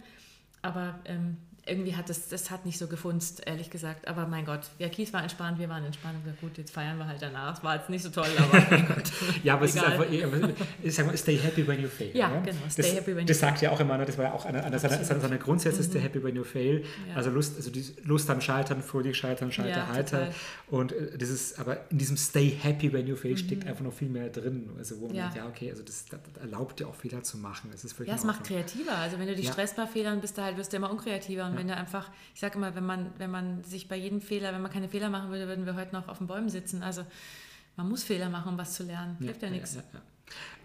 aber 0.64 1.00
ähm, 1.06 1.38
irgendwie 1.66 1.96
hat 1.96 2.10
das, 2.10 2.28
das 2.30 2.50
hat 2.52 2.66
nicht 2.66 2.78
so 2.80 2.88
gefunzt, 2.88 3.42
ehrlich 3.46 3.70
gesagt. 3.70 4.08
Aber 4.08 4.26
mein 4.28 4.46
Gott, 4.46 4.62
ja, 4.80 4.90
Kies 4.90 5.14
war 5.14 5.22
entspannt, 5.22 5.60
wir 5.60 5.70
waren 5.70 5.84
entspannt. 5.86 6.16
Und 6.16 6.24
gesagt, 6.24 6.42
gut, 6.42 6.58
jetzt 6.58 6.72
feiern 6.72 6.98
wir 6.98 7.06
halt 7.08 7.22
danach. 7.22 7.58
Es 7.58 7.64
war 7.64 7.76
jetzt 7.76 7.90
nicht 7.90 8.02
so 8.04 8.10
toll, 8.10 8.28
aber 8.38 8.66
mein 8.72 8.88
Gott. 8.88 9.12
Ja, 9.44 9.54
aber 9.56 9.66
es 9.66 9.76
ist 9.76 9.82
Egal. 9.84 9.94
einfach, 9.94 10.50
ich 10.84 10.96
sag 10.96 11.06
mal, 11.06 11.18
stay 11.18 11.38
happy 11.38 11.68
when 11.68 11.82
you 11.82 11.88
fail. 11.88 12.12
Ja, 12.16 12.30
genau, 12.40 12.58
stay 12.70 12.82
das, 12.82 12.96
happy 12.96 13.12
when 13.16 13.20
you 13.22 13.26
Das 13.28 13.40
sagt 13.40 13.62
ja 13.62 13.72
auch 13.72 13.80
immer, 13.80 13.98
ne, 13.98 14.06
das 14.06 14.18
war 14.18 14.26
ja 14.26 14.34
auch 14.34 14.46
einer, 14.46 14.64
einer 14.64 14.80
seiner. 14.80 14.98
Mhm. 15.00 15.22
seiner 15.22 15.38
Grundsätze, 15.38 15.84
stay 15.84 16.00
happy 16.00 16.24
when 16.24 16.36
you 16.36 16.44
fail. 16.44 16.84
Ja. 17.10 17.16
Also 17.16 17.30
Lust, 17.30 17.56
also 17.58 17.70
die 17.72 17.86
Lust 18.04 18.30
am 18.30 18.42
Scheitern, 18.42 18.82
fröhlich 18.82 19.18
scheitern, 19.18 19.52
scheiter, 19.52 19.70
Ja, 19.70 19.88
heiter. 19.88 20.20
total. 20.20 20.34
Und 20.70 20.92
äh, 20.94 21.18
das 21.18 21.30
ist, 21.30 21.60
aber 21.60 21.90
in 21.90 21.98
diesem 21.98 22.18
stay 22.18 22.50
happy 22.50 22.92
when 22.92 23.06
you 23.08 23.16
fail 23.16 23.38
steckt 23.38 23.68
einfach 23.68 23.84
noch 23.84 23.94
viel 23.94 24.10
mehr 24.10 24.30
drin. 24.30 24.70
Also 24.78 25.00
wo 25.00 25.06
man 25.08 25.12
Mhm. 25.12 25.18
Ja. 25.18 25.24
denkt, 25.26 25.38
ja, 25.38 25.48
okay, 25.48 25.70
also 25.72 25.84
das, 25.84 26.06
das 26.06 26.20
erlaubt 26.42 26.80
dir 26.80 26.88
auch 26.88 26.96
Fehler 26.96 27.24
zu 27.24 27.38
machen. 27.38 27.70
Das 27.72 27.84
ist 27.84 27.96
Ja, 28.06 28.16
es 28.16 28.24
macht 28.24 28.44
kreativer. 28.44 28.96
Also 28.98 29.20
wenn 29.20 29.28
du 29.28 29.36
dich 29.36 29.46
Ja. 29.48 29.52
stresst 29.54 29.76
bei 29.76 29.86
Fehlern, 29.88 30.22
bist 30.22 30.38
du 30.38 30.42
halt, 30.42 30.58
wirst 30.58 30.72
du 30.74 30.78
immer 30.78 30.90
unkreativer. 30.92 31.46
Und 31.46 31.59
wenn 31.60 31.68
du 31.68 31.76
einfach, 31.76 32.10
ich 32.34 32.40
sage 32.40 32.56
immer, 32.56 32.74
wenn 32.76 32.86
man, 32.86 33.12
wenn 33.18 33.32
man 33.32 33.64
sich 33.64 33.88
bei 33.88 33.96
jedem 33.96 34.22
Fehler, 34.22 34.54
wenn 34.54 34.62
man 34.62 34.72
keine 34.72 34.90
Fehler 34.90 35.10
machen 35.10 35.30
würde, 35.30 35.48
würden 35.48 35.66
wir 35.66 35.76
heute 35.76 35.94
noch 35.94 36.08
auf 36.08 36.18
den 36.18 36.28
Bäumen 36.28 36.50
sitzen. 36.50 36.82
Also 36.82 37.06
man 37.76 37.88
muss 37.88 38.04
Fehler 38.04 38.30
machen, 38.30 38.50
um 38.50 38.58
was 38.58 38.74
zu 38.74 38.84
lernen. 38.84 39.18
Hilft 39.20 39.42
ja, 39.42 39.50
nichts. 39.50 39.76
Ja, 39.76 39.84
ja. 39.94 40.02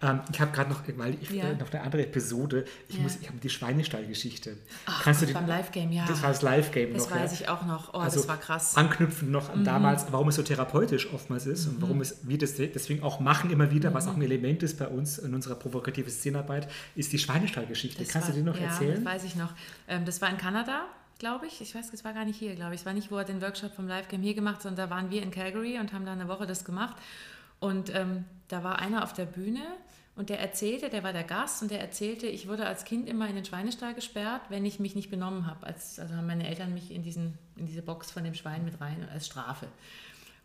Ähm, 0.01 0.19
ich 0.31 0.39
habe 0.41 0.51
gerade 0.51 0.69
noch, 0.69 0.81
weil 0.97 1.17
ich, 1.21 1.29
Ja. 1.29 1.45
äh, 1.45 1.55
noch 1.55 1.71
eine 1.71 1.81
andere 1.81 2.03
Episode. 2.03 2.65
Ich 2.89 2.97
Ja. 2.97 3.01
muss, 3.03 3.15
ich 3.21 3.27
habe 3.27 3.37
die 3.39 3.49
Schweinestall-Geschichte. 3.49 4.57
Kannst 5.03 5.21
du 5.21 5.25
die, 5.25 5.33
beim 5.33 5.47
Live-Game, 5.47 5.91
ja. 5.91 6.05
Das 6.05 6.21
war 6.21 6.29
das 6.29 6.41
Live-Game 6.41 6.93
Das 6.93 7.09
noch. 7.09 7.15
weiß 7.15 7.31
ja. 7.39 7.45
ich 7.45 7.49
auch 7.49 7.65
noch. 7.65 7.93
Oh, 7.93 7.99
Also 7.99 8.19
das 8.19 8.27
war 8.27 8.37
krass. 8.37 8.75
Anknüpfen 8.75 9.31
noch 9.31 9.49
an 9.49 9.61
Mhm. 9.61 9.65
damals, 9.65 10.05
warum 10.11 10.27
es 10.27 10.35
so 10.35 10.43
therapeutisch 10.43 11.11
oftmals 11.13 11.45
ist 11.45 11.67
und 11.67 11.81
warum 11.81 12.01
es 12.01 12.19
wir 12.27 12.37
das 12.37 12.55
deswegen 12.55 13.03
auch 13.03 13.19
machen 13.21 13.51
immer 13.51 13.71
wieder, 13.71 13.93
was 13.93 14.05
Mhm. 14.05 14.11
auch 14.11 14.15
ein 14.17 14.21
Element 14.23 14.63
ist 14.63 14.77
bei 14.77 14.87
uns 14.87 15.17
in 15.17 15.33
unserer 15.33 15.55
provokativen 15.55 16.11
Szenenarbeit, 16.11 16.69
ist 16.95 17.13
die 17.13 17.19
Schweinestall-Geschichte. 17.19 18.03
Das 18.03 18.11
Kannst 18.11 18.27
war, 18.27 18.35
du 18.35 18.41
die 18.41 18.45
noch 18.45 18.57
ja, 18.59 18.65
erzählen? 18.67 18.95
das 19.03 19.05
weiß 19.13 19.23
ich 19.23 19.35
noch. 19.37 19.53
Ähm, 19.87 20.03
das 20.05 20.21
war 20.21 20.29
in 20.29 20.37
Kanada, 20.37 20.81
glaube 21.19 21.47
ich. 21.47 21.61
Ich 21.61 21.73
weiß, 21.73 21.93
es 21.93 22.03
war 22.03 22.13
gar 22.13 22.25
nicht 22.25 22.37
hier, 22.37 22.53
glaube 22.55 22.75
ich. 22.75 22.81
Es 22.81 22.85
war 22.85 22.93
nicht, 22.93 23.11
wo 23.11 23.17
er 23.17 23.23
den 23.23 23.41
Workshop 23.41 23.73
vom 23.73 23.87
Live-Game 23.87 24.21
hier 24.21 24.33
gemacht 24.33 24.55
hat, 24.57 24.63
sondern 24.63 24.89
da 24.89 24.93
waren 24.95 25.09
wir 25.09 25.23
in 25.23 25.31
Calgary 25.31 25.79
und 25.79 25.93
haben 25.93 26.05
da 26.05 26.11
eine 26.11 26.27
Woche 26.27 26.45
das 26.45 26.65
gemacht. 26.65 26.95
Und 27.59 27.93
ähm, 27.93 28.25
da 28.47 28.63
war 28.63 28.79
einer 28.79 29.03
auf 29.03 29.13
der 29.13 29.25
Bühne 29.25 29.61
und 30.15 30.29
der 30.29 30.39
erzählte, 30.39 30.89
der 30.89 31.03
war 31.03 31.13
der 31.13 31.23
Gast 31.23 31.61
und 31.61 31.71
der 31.71 31.81
erzählte, 31.81 32.27
ich 32.27 32.47
wurde 32.47 32.65
als 32.65 32.85
Kind 32.85 33.09
immer 33.09 33.27
in 33.27 33.35
den 33.35 33.43
Schweinestall 33.43 33.93
gesperrt, 33.93 34.43
wenn 34.49 34.65
ich 34.65 34.79
mich 34.79 34.95
nicht 34.95 35.09
benommen 35.09 35.45
habe. 35.45 35.65
Als, 35.65 35.99
also 35.99 36.15
haben 36.15 36.27
meine 36.27 36.47
Eltern 36.47 36.73
mich 36.73 36.91
in, 36.91 37.03
diesen, 37.03 37.37
in 37.57 37.65
diese 37.65 37.81
Box 37.81 38.11
von 38.11 38.23
dem 38.23 38.33
Schwein 38.33 38.63
mit 38.63 38.79
rein 38.79 39.07
als 39.11 39.25
Strafe. 39.25 39.67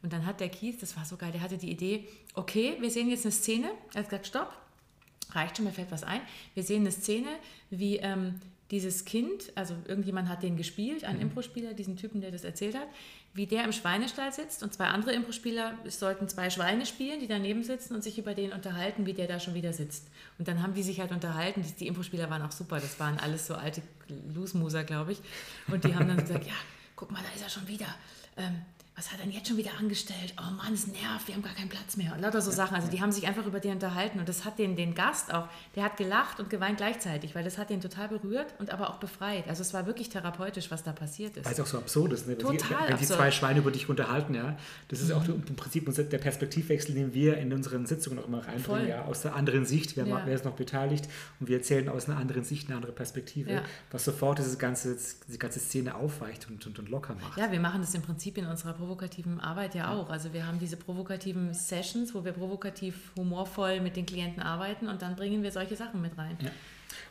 Und 0.03 0.13
dann 0.13 0.27
hat 0.27 0.41
der 0.41 0.49
Kies, 0.49 0.79
das 0.79 0.97
war 0.97 1.05
so 1.05 1.17
geil, 1.17 1.31
der 1.31 1.43
hatte 1.43 1.59
die 1.59 1.71
Idee, 1.71 2.09
okay, 2.35 2.77
wir 2.81 2.91
sehen 2.91 3.09
jetzt 3.11 3.25
eine 3.25 3.33
Szene. 3.33 3.71
Er 3.93 4.01
hat 4.01 4.09
gesagt, 4.09 4.27
stopp, 4.27 4.53
reicht 5.33 5.57
schon, 5.57 5.67
mir 5.67 5.73
fällt 5.73 5.91
was 5.93 6.03
ein. 6.03 6.21
Wir 6.55 6.63
sehen 6.63 6.81
eine 6.81 6.91
Szene, 6.91 7.29
wie 7.69 7.97
ähm, 7.99 8.41
dieses 8.71 9.05
Kind, 9.05 9.53
also 9.57 9.75
irgendjemand 9.87 10.29
hat 10.29 10.43
den 10.43 10.57
gespielt, 10.57 11.05
ein 11.05 11.21
Impro-Spieler, 11.21 11.75
diesen 11.75 11.97
Typen, 11.97 12.21
der 12.21 12.31
das 12.31 12.45
erzählt 12.45 12.77
hat, 12.77 12.89
wie 13.33 13.47
der 13.47 13.65
im 13.65 13.73
Schweinestall 13.73 14.33
sitzt 14.33 14.63
und 14.63 14.75
zwei 14.75 14.87
andere 14.87 15.13
Impro-Spieler 15.13 15.75
sollten 15.87 16.29
zwei 16.29 16.51
Schweine 16.51 16.85
spielen, 16.85 17.21
die 17.21 17.29
daneben 17.29 17.63
sitzen 17.63 17.95
und 17.95 18.03
sich 18.03 18.19
über 18.19 18.35
den 18.35 18.53
unterhalten, 18.53 19.07
wie 19.07 19.13
der 19.13 19.29
da 19.29 19.39
schon 19.39 19.55
wieder 19.55 19.73
sitzt. 19.73 20.09
Und 20.39 20.49
dann 20.49 20.63
haben 20.63 20.75
die 20.75 20.83
sich 20.83 21.01
halt 21.01 21.13
unterhalten. 21.13 21.63
Die, 21.63 21.73
die 21.73 21.87
Impro-Spieler 21.87 22.29
waren 22.29 22.43
auch 22.43 22.51
super, 22.51 22.81
das 22.81 22.99
waren 22.99 23.19
alles 23.19 23.47
so 23.47 23.55
alte 23.55 23.83
Loosmuser, 24.35 24.83
glaube 24.83 25.13
ich. 25.13 25.21
Und 25.69 25.85
die 25.85 25.95
haben 25.95 26.09
dann 26.09 26.17
gesagt, 26.17 26.45
ja, 26.45 26.55
guck 26.97 27.13
mal, 27.13 27.23
da 27.23 27.35
ist 27.35 27.43
er 27.43 27.49
schon 27.49 27.69
wieder. 27.69 27.95
Ähm, 28.37 28.63
was 29.01 29.11
hat 29.11 29.19
er 29.21 29.25
denn 29.25 29.33
jetzt 29.35 29.49
schon 29.49 29.57
wieder 29.57 29.71
angestellt? 29.79 30.35
Oh 30.39 30.51
Mann, 30.55 30.75
es 30.75 30.87
nervt, 30.87 31.27
wir 31.27 31.35
haben 31.35 31.41
gar 31.43 31.55
keinen 31.55 31.71
Platz 31.71 31.97
mehr. 31.97 32.13
Und 32.13 32.21
lauter 32.21 32.43
so 32.43 32.51
Sachen. 32.51 32.75
Also 32.77 32.89
die 32.91 33.01
haben 33.01 33.13
sich 33.13 33.27
einfach 33.27 33.47
über 33.47 33.59
die 33.59 33.69
unterhalten. 33.69 34.19
Und 34.19 34.29
das 34.29 34.45
hat 34.45 34.59
den, 34.59 34.77
den 34.77 34.95
Gast 34.95 35.33
auch, 35.33 35.49
der 35.75 35.85
hat 35.85 35.97
gelacht 35.97 36.39
und 36.39 36.51
geweint 36.51 36.77
gleichzeitig, 36.77 37.35
weil 37.35 37.43
das 37.43 37.57
hat 37.57 37.71
den 37.71 37.81
total 37.81 38.09
berührt 38.09 38.53
und 38.59 38.69
aber 38.71 38.91
auch 38.91 38.99
befreit. 38.99 39.49
Also 39.49 39.63
es 39.63 39.73
war 39.73 39.87
wirklich 39.87 40.11
therapeutisch, 40.11 40.71
was 40.71 40.83
da 40.83 40.93
passiert 40.93 41.39
ist. 41.39 41.47
Weil 41.47 41.55
es 41.55 41.61
auch 41.61 41.67
so 41.67 41.79
absurd 41.79 42.13
ist, 42.13 42.27
ne? 42.29 42.37
Total 42.37 42.51
wenn, 42.53 42.59
die, 42.59 42.71
wenn 42.75 42.87
die 42.89 42.93
absurd. 42.93 43.19
zwei 43.19 43.31
Schweine 43.31 43.61
über 43.61 43.71
dich 43.71 43.89
unterhalten, 43.89 44.35
ja. 44.35 44.59
Das 44.89 45.01
ist 45.01 45.09
Mhm. 45.09 45.15
auch 45.15 45.25
im 45.29 45.57
Prinzip 45.57 46.11
der 46.11 46.19
Perspektivwechsel, 46.19 46.95
den 46.95 47.15
wir 47.15 47.39
in 47.39 47.55
unseren 47.55 47.87
Sitzungen 47.87 48.19
auch 48.19 48.27
immer 48.29 48.39
reinbringen, 48.47 48.63
Voll. 48.65 48.87
ja. 48.87 49.07
Aus 49.07 49.23
der 49.23 49.35
anderen 49.35 49.65
Sicht, 49.65 49.97
wer, 49.97 50.05
Ja. 50.07 50.21
wer 50.27 50.35
ist 50.35 50.45
noch 50.45 50.57
beteiligt 50.57 51.09
und 51.41 51.49
wir 51.49 51.57
erzählen 51.57 51.89
aus 51.89 52.07
einer 52.07 52.19
anderen 52.19 52.45
Sicht 52.45 52.67
eine 52.69 52.77
andere 52.77 52.93
Perspektive, 52.93 53.51
Ja. 53.51 53.63
was 53.91 54.05
sofort 54.05 54.41
diese 54.41 54.59
ganze, 54.59 54.95
diese 55.27 55.39
ganze 55.39 55.59
Szene 55.59 55.95
aufweicht 55.95 56.49
und, 56.51 56.67
und, 56.67 56.79
und 56.79 56.91
locker 56.91 57.15
macht. 57.15 57.39
Ja, 57.39 57.51
wir 57.51 57.61
machen 57.61 57.81
das 57.81 57.95
im 57.95 58.03
Prinzip 58.03 58.37
in 58.37 58.45
unserer 58.45 58.75
provokativen 58.91 59.41
Arbeit 59.41 59.75
ja 59.77 59.93
auch. 59.93 60.11
Also 60.11 60.33
wir 60.33 60.47
haben 60.47 60.59
diese 60.59 60.77
provokativen 60.77 61.55
Sessions, 61.55 62.13
wo 62.15 62.25
wir 62.25 62.33
provokativ 62.33 63.13
humorvoll 63.17 63.81
mit 63.81 63.97
den 63.97 64.05
Klienten 64.05 64.43
arbeiten 64.43 64.89
und 64.89 65.01
dann 65.03 65.15
bringen 65.15 65.43
wir 65.45 65.53
solche 65.53 65.77
Sachen 65.77 66.03
mit 66.03 66.19
rein. 66.19 66.37
Ja. 66.43 66.51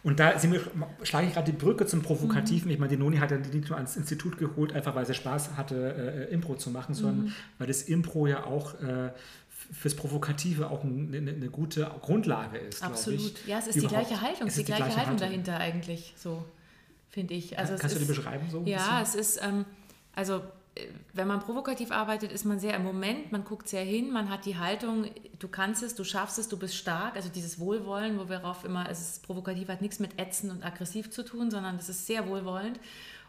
Und 0.04 0.20
da 0.20 0.42
wir, 0.44 0.62
schlage 1.04 1.28
ich 1.28 1.34
gerade 1.34 1.52
die 1.52 1.58
Brücke 1.58 1.86
zum 1.86 2.02
Provokativen. 2.02 2.68
Mhm. 2.68 2.74
Ich 2.74 2.80
meine, 2.80 2.90
die 2.90 2.98
Noni 2.98 3.18
hat 3.18 3.32
ja 3.32 3.38
nicht 3.38 3.70
nur 3.70 3.78
ans 3.78 3.96
Institut 3.96 4.38
geholt, 4.38 4.74
einfach 4.74 4.94
weil 4.94 5.06
sie 5.06 5.14
Spaß 5.14 5.56
hatte, 5.56 6.28
äh, 6.30 6.34
Impro 6.34 6.56
zu 6.56 6.70
machen, 6.70 6.94
sondern 6.94 7.26
Mhm. 7.28 7.34
weil 7.60 7.68
das 7.68 7.84
Impro 7.84 8.28
ja 8.28 8.44
auch 8.46 8.74
äh, 8.82 9.12
fürs 9.72 9.96
Provokative 9.96 10.70
auch 10.70 10.84
eine, 10.84 11.18
eine, 11.18 11.32
eine 11.32 11.50
gute 11.50 11.90
Grundlage 12.02 12.58
ist, 12.58 12.84
Absolut. 12.84 13.46
Ja, 13.48 13.60
es 13.60 13.68
ist 13.68 13.76
die 13.76 13.80
Überhaupt. 13.80 14.08
gleiche 14.08 14.22
Haltung, 14.22 14.48
Es 14.48 14.58
ist 14.58 14.68
die 14.68 14.72
ist 14.72 14.78
gleiche 14.78 14.98
Haltung 14.98 15.18
dahinter 15.18 15.58
eigentlich, 15.58 16.14
so 16.18 16.44
finde 17.10 17.36
ich. 17.36 17.58
Also 17.58 17.74
es 17.74 17.80
Kannst 17.82 17.96
du 17.96 18.00
die 18.00 18.06
beschreiben 18.06 18.50
so? 18.50 18.64
Ja, 18.66 19.00
bisschen? 19.00 19.22
es 19.22 19.36
ist, 19.38 19.44
ähm, 19.44 19.66
also 20.14 20.42
wenn 21.14 21.28
man 21.28 21.40
provokativ 21.40 21.92
arbeitet, 21.92 22.32
ist 22.32 22.46
man 22.46 22.60
sehr 22.60 22.76
im 22.76 22.84
Moment, 22.84 23.32
man 23.32 23.44
guckt 23.44 23.68
sehr 23.68 23.84
hin, 23.84 24.12
man 24.12 24.30
hat 24.30 24.46
die 24.46 24.58
Haltung, 24.58 25.06
du 25.40 25.48
kannst 25.48 25.84
es, 25.84 25.96
du 25.96 26.04
schaffst 26.04 26.40
es, 26.40 26.48
du 26.48 26.58
bist 26.58 26.76
stark, 26.76 27.16
also 27.16 27.30
dieses 27.30 27.60
Wohlwollen, 27.60 28.20
wo 28.20 28.30
wir 28.30 28.40
darauf 28.40 28.66
immer, 28.66 28.90
es 28.90 29.00
ist 29.00 29.24
provokativ, 29.24 29.68
hat 29.68 29.82
nichts 29.82 30.00
mit 30.00 30.20
ätzen 30.20 30.52
und 30.52 30.66
aggressiv 30.66 31.12
zu 31.12 31.24
tun, 31.24 31.52
sondern 31.52 31.78
das 31.78 31.90
ist 31.90 32.08
sehr 32.08 32.28
wohlwollend. 32.28 32.80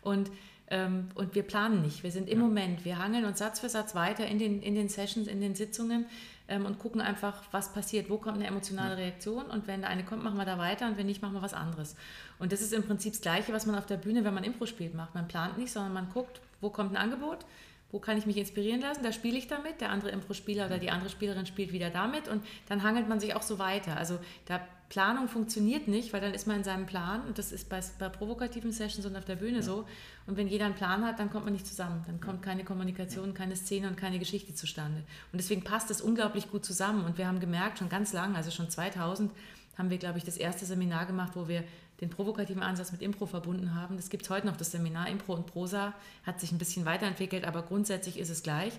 Und 0.02 0.30
ähm, 0.72 1.08
und 1.16 1.34
wir 1.34 1.42
planen 1.42 1.82
nicht, 1.82 2.04
wir 2.04 2.12
sind 2.12 2.28
im 2.28 2.38
Moment, 2.38 2.84
wir 2.84 2.98
hangeln 2.98 3.24
uns 3.24 3.40
Satz 3.40 3.58
für 3.58 3.68
Satz 3.68 3.96
weiter 3.96 4.26
in 4.26 4.38
den, 4.38 4.62
in 4.62 4.76
den 4.76 4.88
Sessions, 4.88 5.26
in 5.26 5.40
den 5.40 5.56
Sitzungen 5.56 6.06
ähm, 6.50 6.64
und 6.64 6.78
gucken 6.78 7.00
einfach, 7.00 7.42
was 7.50 7.72
passiert, 7.72 8.08
wo 8.08 8.18
kommt 8.18 8.36
eine 8.36 8.46
emotionale 8.46 8.96
Reaktion? 8.96 9.46
Und 9.46 9.66
wenn 9.66 9.82
da 9.82 9.88
eine 9.88 10.04
kommt, 10.04 10.22
machen 10.22 10.36
wir 10.36 10.44
da 10.44 10.58
weiter. 10.58 10.86
Und 10.86 10.96
wenn 10.96 11.06
nicht, 11.06 11.22
machen 11.22 11.34
wir 11.34 11.42
was 11.42 11.54
anderes. 11.54 11.96
Und 12.38 12.52
das 12.52 12.60
ist 12.60 12.72
im 12.72 12.84
Prinzip 12.84 13.14
das 13.14 13.20
Gleiche, 13.20 13.52
was 13.52 13.66
man 13.66 13.76
auf 13.76 13.86
der 13.86 13.96
Bühne, 13.96 14.24
wenn 14.24 14.34
man 14.34 14.44
Impro 14.44 14.66
spielt, 14.66 14.94
macht. 14.94 15.14
Man 15.14 15.26
plant 15.28 15.58
nicht, 15.58 15.72
sondern 15.72 15.92
man 15.92 16.08
guckt, 16.12 16.40
wo 16.60 16.70
kommt 16.70 16.92
ein 16.92 16.96
Angebot, 16.96 17.46
wo 17.92 17.98
kann 17.98 18.16
ich 18.16 18.26
mich 18.26 18.36
inspirieren 18.36 18.80
lassen, 18.80 19.02
da 19.02 19.12
spiele 19.12 19.36
ich 19.36 19.48
damit, 19.48 19.80
der 19.80 19.90
andere 19.90 20.10
Impro-Spieler 20.10 20.66
oder 20.66 20.78
die 20.78 20.90
andere 20.90 21.10
Spielerin 21.10 21.46
spielt 21.46 21.72
wieder 21.72 21.90
damit 21.90 22.28
und 22.28 22.44
dann 22.68 22.82
hangelt 22.82 23.08
man 23.08 23.18
sich 23.18 23.34
auch 23.34 23.42
so 23.42 23.58
weiter. 23.58 23.96
Also 23.96 24.18
da 24.46 24.60
Planung 24.90 25.28
funktioniert 25.28 25.86
nicht, 25.86 26.12
weil 26.12 26.20
dann 26.20 26.34
ist 26.34 26.48
man 26.48 26.58
in 26.58 26.64
seinem 26.64 26.84
Plan 26.84 27.22
und 27.24 27.38
das 27.38 27.52
ist 27.52 27.68
bei, 27.68 27.80
bei 28.00 28.08
provokativen 28.08 28.72
Sessions 28.72 29.06
und 29.06 29.16
auf 29.16 29.24
der 29.24 29.36
Bühne 29.36 29.62
so. 29.62 29.86
Und 30.26 30.36
wenn 30.36 30.48
jeder 30.48 30.66
einen 30.66 30.74
Plan 30.74 31.04
hat, 31.04 31.20
dann 31.20 31.30
kommt 31.30 31.44
man 31.44 31.52
nicht 31.52 31.66
zusammen. 31.66 32.02
Dann 32.08 32.20
kommt 32.20 32.42
keine 32.42 32.64
Kommunikation, 32.64 33.32
keine 33.32 33.54
Szene 33.54 33.86
und 33.86 33.96
keine 33.96 34.18
Geschichte 34.18 34.52
zustande. 34.52 35.04
Und 35.32 35.40
deswegen 35.40 35.62
passt 35.62 35.92
es 35.92 36.00
unglaublich 36.00 36.50
gut 36.50 36.64
zusammen. 36.64 37.04
Und 37.04 37.18
wir 37.18 37.28
haben 37.28 37.38
gemerkt, 37.38 37.78
schon 37.78 37.88
ganz 37.88 38.12
lange, 38.12 38.34
also 38.34 38.50
schon 38.50 38.68
2000, 38.68 39.30
haben 39.78 39.90
wir, 39.90 39.98
glaube 39.98 40.18
ich, 40.18 40.24
das 40.24 40.36
erste 40.36 40.66
Seminar 40.66 41.06
gemacht, 41.06 41.32
wo 41.36 41.46
wir 41.46 41.62
den 42.00 42.10
provokativen 42.10 42.62
Ansatz 42.62 42.92
mit 42.92 43.02
Impro 43.02 43.26
verbunden 43.26 43.74
haben. 43.74 43.96
Das 43.96 44.08
gibt 44.08 44.24
es 44.24 44.30
heute 44.30 44.46
noch, 44.46 44.56
das 44.56 44.70
Seminar 44.70 45.08
Impro 45.08 45.34
und 45.34 45.46
Prosa, 45.46 45.94
hat 46.24 46.40
sich 46.40 46.52
ein 46.52 46.58
bisschen 46.58 46.84
weiterentwickelt, 46.84 47.44
aber 47.44 47.62
grundsätzlich 47.62 48.18
ist 48.18 48.30
es 48.30 48.42
gleich, 48.42 48.72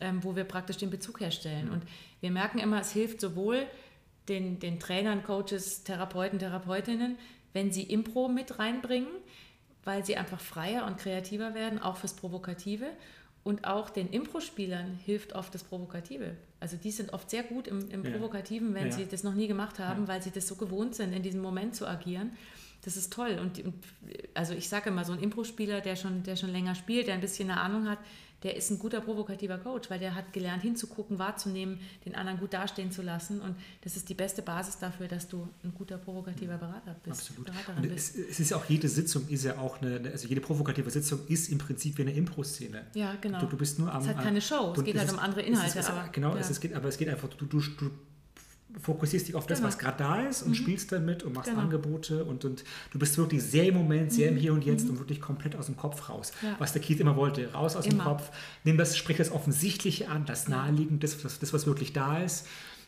ähm, 0.00 0.24
wo 0.24 0.34
wir 0.34 0.44
praktisch 0.44 0.78
den 0.78 0.90
Bezug 0.90 1.20
herstellen. 1.20 1.70
Und 1.70 1.82
wir 2.20 2.30
merken 2.30 2.58
immer, 2.58 2.80
es 2.80 2.92
hilft 2.92 3.20
sowohl 3.20 3.66
den, 4.28 4.58
den 4.58 4.80
Trainern, 4.80 5.22
Coaches, 5.22 5.84
Therapeuten, 5.84 6.38
Therapeutinnen, 6.38 7.16
wenn 7.52 7.70
sie 7.70 7.82
Impro 7.82 8.28
mit 8.28 8.58
reinbringen, 8.58 9.10
weil 9.84 10.04
sie 10.04 10.16
einfach 10.16 10.40
freier 10.40 10.86
und 10.86 10.96
kreativer 10.98 11.54
werden, 11.54 11.78
auch 11.78 11.96
fürs 11.96 12.14
Provokative. 12.14 12.86
Und 13.44 13.66
auch 13.66 13.90
den 13.90 14.08
Impro-Spielern 14.08 14.98
hilft 15.04 15.34
oft 15.34 15.54
das 15.54 15.62
Provokative. 15.62 16.34
Also 16.60 16.78
die 16.82 16.90
sind 16.90 17.12
oft 17.12 17.28
sehr 17.28 17.42
gut 17.42 17.68
im, 17.68 17.90
im 17.90 18.02
Ja. 18.04 18.10
Provokativen, 18.12 18.72
wenn 18.74 18.86
Ja. 18.86 18.92
sie 18.92 19.04
das 19.06 19.22
noch 19.22 19.34
nie 19.34 19.46
gemacht 19.46 19.78
haben, 19.78 20.08
weil 20.08 20.22
sie 20.22 20.30
das 20.30 20.48
so 20.48 20.54
gewohnt 20.56 20.94
sind, 20.94 21.12
in 21.12 21.22
diesem 21.22 21.42
Moment 21.42 21.76
zu 21.76 21.86
agieren. 21.86 22.32
Das 22.82 22.96
ist 22.96 23.12
toll. 23.12 23.38
Und, 23.40 23.62
und 23.62 23.74
also 24.32 24.54
ich 24.54 24.68
sage 24.68 24.88
immer, 24.90 25.04
so 25.04 25.12
ein 25.12 25.18
Impro-Spieler, 25.20 25.82
der 25.82 25.96
schon, 25.96 26.22
der 26.22 26.36
schon 26.36 26.50
länger 26.50 26.74
spielt, 26.74 27.06
der 27.06 27.14
ein 27.14 27.20
bisschen 27.20 27.50
eine 27.50 27.60
Ahnung 27.60 27.86
hat, 27.88 27.98
der 28.44 28.54
ist 28.56 28.70
ein 28.70 28.78
guter 28.78 29.00
provokativer 29.00 29.58
Coach, 29.58 29.90
weil 29.90 29.98
der 29.98 30.14
hat 30.14 30.32
gelernt 30.32 30.62
hinzugucken, 30.62 31.18
wahrzunehmen, 31.18 31.80
den 32.04 32.14
anderen 32.14 32.38
gut 32.38 32.52
dastehen 32.52 32.92
zu 32.92 33.02
lassen. 33.02 33.40
Und 33.40 33.56
das 33.80 33.96
ist 33.96 34.08
die 34.08 34.14
beste 34.14 34.42
Basis 34.42 34.78
dafür, 34.78 35.08
dass 35.08 35.26
du 35.26 35.48
ein 35.64 35.72
guter 35.74 35.96
provokativer 35.98 36.58
Berater 36.58 36.94
bist. 37.02 37.20
Absolut. 37.22 37.46
Beraterin 37.46 37.82
Und 37.82 37.88
bist. 37.94 38.16
es, 38.16 38.28
es 38.32 38.40
ist 38.40 38.52
auch 38.52 38.64
jede 38.66 38.88
Sitzung 38.88 39.26
ist 39.28 39.44
ja 39.44 39.58
auch 39.58 39.80
eine, 39.80 39.98
also 40.12 40.28
jede 40.28 40.42
provokative 40.42 40.90
Sitzung 40.90 41.20
ist 41.28 41.48
im 41.48 41.58
Prinzip 41.58 41.96
wie 41.98 42.02
eine 42.02 42.12
Impro-Szene. 42.12 42.84
Ja, 42.94 43.14
genau. 43.20 43.40
Du, 43.40 43.46
du 43.46 43.56
bist 43.56 43.78
nur 43.78 43.92
am. 43.92 44.02
Es 44.02 44.08
hat 44.08 44.22
keine 44.22 44.40
Show, 44.42 44.74
es 44.76 44.84
geht 44.84 44.98
halt 44.98 45.10
um 45.10 45.18
andere 45.18 45.40
es 45.42 45.48
Inhalte, 45.48 45.78
Ist, 45.78 45.90
aber- 45.90 46.08
genau, 46.12 46.34
ja. 46.34 46.40
es 46.40 46.50
ist, 46.50 46.60
geht, 46.60 46.74
aber 46.74 46.88
es 46.88 46.98
geht 46.98 47.08
einfach, 47.08 47.28
du, 47.30 47.46
du, 47.46 47.60
du 47.60 47.90
fokussierst 48.82 49.28
dich 49.28 49.34
auf 49.34 49.46
das, 49.46 49.58
Genau. 49.58 49.68
was 49.68 49.78
gerade 49.78 49.98
da 49.98 50.20
ist 50.22 50.42
und 50.42 50.54
spielst 50.56 50.92
damit 50.92 51.22
und 51.22 51.34
machst 51.34 51.48
Genau. 51.50 51.60
Mhm. 51.62 51.66
Angebote 51.66 52.24
und, 52.24 52.44
und 52.44 52.64
du 52.90 52.98
bist 52.98 53.16
wirklich 53.18 53.42
sehr 53.42 53.66
im 53.66 53.74
Moment, 53.74 54.12
sehr 54.12 54.28
im 54.30 54.36
Hier 54.36 54.52
und 54.52 54.64
Jetzt 54.64 54.88
und 54.88 54.98
wirklich 54.98 55.20
komplett 55.20 55.56
aus 55.56 55.66
dem 55.66 55.76
Kopf 55.76 56.08
raus. 56.08 56.32
Ja. 56.42 56.56
Was 56.58 56.72
der 56.72 56.82
Keith 56.82 57.00
immer 57.00 57.16
wollte, 57.16 57.52
raus 57.52 57.76
aus 57.76 57.84
dem 57.84 57.94
Immer. 57.94 58.04
Kopf, 58.04 58.30
nimm 58.64 58.76
das, 58.76 58.96
sprich 58.96 59.16
das 59.16 59.30
Offensichtliche 59.32 60.08
an, 60.08 60.24
das 60.26 60.48
Naheliegende, 60.48 61.06
das, 61.06 61.20
das, 61.22 61.38
das 61.38 61.52
was 61.52 61.66
wirklich 61.66 61.92
da 61.92 62.18
ist. 62.18 62.46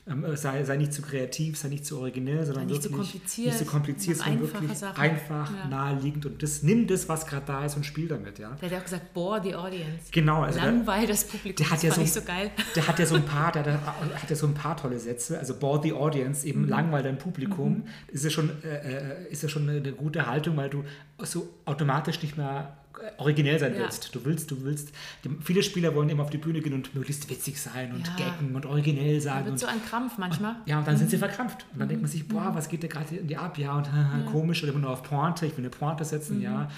Ähm, 0.09 0.25
sei, 0.37 0.62
sei 0.62 0.77
nicht 0.77 0.92
zu 0.92 1.03
kreativ, 1.03 1.59
sei 1.59 1.66
nicht 1.69 1.85
zu 1.85 1.99
originell, 1.99 2.47
sondern 2.47 2.66
nicht 2.66 2.81
zu 2.81 2.90
wirklich 2.92 3.11
kompliziert, 3.11 3.47
nicht 3.49 3.59
zu 3.59 3.64
kompliziert, 3.64 4.16
sondern 4.19 4.40
wirklich 4.40 4.79
Sachen. 4.79 5.01
einfach, 5.03 5.51
Ja. 5.53 5.66
naheliegend 5.69 6.27
und 6.27 6.40
das, 6.45 6.62
nimm 6.62 6.87
das, 6.87 7.09
was 7.09 7.27
gerade 7.27 7.45
da 7.47 7.64
ist 7.64 7.77
und 7.77 7.85
spiel 7.85 8.07
damit, 8.07 8.38
ja. 8.38 8.51
Der 8.62 8.71
hat 8.71 8.79
auch 8.79 8.85
gesagt, 8.85 9.12
bore 9.14 9.42
the 9.42 9.57
audience. 9.57 10.05
Genau, 10.12 10.42
also 10.42 10.61
Langweil 10.61 11.09
das 11.09 11.25
Publikum. 11.25 11.57
der 11.57 11.66
hat 11.71 11.79
das 11.79 11.83
ja 11.83 11.92
so- 11.92 12.01
ich 12.03 12.12
so 12.12 12.23
geil. 12.23 12.53
Der 12.77 12.87
hat 12.87 12.99
ja 13.01 13.07
so 13.07 13.16
ein 13.16 13.25
paar, 13.27 13.51
der, 13.51 13.64
der 13.64 13.85
hat 13.85 14.31
ja 14.31 14.37
so 14.37 14.47
ein 14.47 14.55
paar 14.55 14.77
tolle 14.77 15.01
Sätze. 15.01 15.40
Also 15.40 15.55
bore 15.57 15.83
the 15.83 15.92
audience, 15.92 16.47
eben 16.47 16.62
Mhm. 16.62 16.69
langweil 16.69 17.03
dein 17.03 17.19
Publikum, 17.19 17.83
ist 18.07 18.23
ja 18.23 18.31
schon, 18.31 18.51
äh, 18.62 19.25
äh, 19.25 19.33
ist 19.33 19.42
ja 19.42 19.49
schon 19.49 19.69
eine, 19.69 19.90
gute 19.92 20.27
Haltung, 20.29 20.57
weil 20.57 20.71
du 20.71 20.85
so 21.25 21.49
automatisch 21.64 22.23
nicht 22.23 22.37
mehr 22.37 22.77
äh, 22.86 22.86
originell 23.18 23.59
sein 23.59 23.74
Ja. 23.74 23.80
willst. 23.80 24.14
Du 24.14 24.24
willst, 24.24 24.50
du 24.50 24.62
willst. 24.64 24.90
Die, 25.24 25.30
viele 25.42 25.62
Spieler 25.62 25.94
wollen 25.94 26.09
immer 26.09 26.22
auf 26.22 26.30
die 26.30 26.38
Bühne 26.38 26.61
gehen 26.61 26.72
und 26.74 26.94
möglichst 26.94 27.28
witzig 27.30 27.61
sein 27.61 27.92
und 27.92 28.06
Ja. 28.18 28.26
gaggen 28.26 28.54
und 28.54 28.66
originell 28.66 29.16
Da 29.16 29.20
sein. 29.20 29.44
wird 29.44 29.52
Und, 29.52 29.59
so 29.59 29.66
ein 29.66 29.85
Krampf 29.85 30.18
manchmal. 30.18 30.56
ja, 30.66 30.78
und 30.78 30.87
dann 30.87 30.94
Mhm. 30.94 30.98
sind 30.98 31.11
sie 31.11 31.18
verkrampft. 31.18 31.66
Und 31.72 31.80
dann 31.80 31.88
denkt 31.88 32.02
man 32.02 32.11
sich, 32.11 32.26
boah, 32.26 32.50
was 32.54 32.68
geht 32.68 32.82
da 32.82 32.88
gerade 32.88 33.14
in 33.16 33.26
die 33.28 33.37
ab? 33.37 33.59
Ja, 33.59 33.76
und 33.76 33.92
haha, 33.92 34.20
komisch, 34.32 34.62
oder 34.62 34.72
immer 34.72 34.80
nur 34.82 34.90
auf 34.90 35.02
Pointe, 35.02 35.46
ich 35.46 35.52
will 35.56 35.64
eine 35.64 35.70
Pointe 35.70 36.04
setzen, 36.04 36.40
ja. 36.40 36.68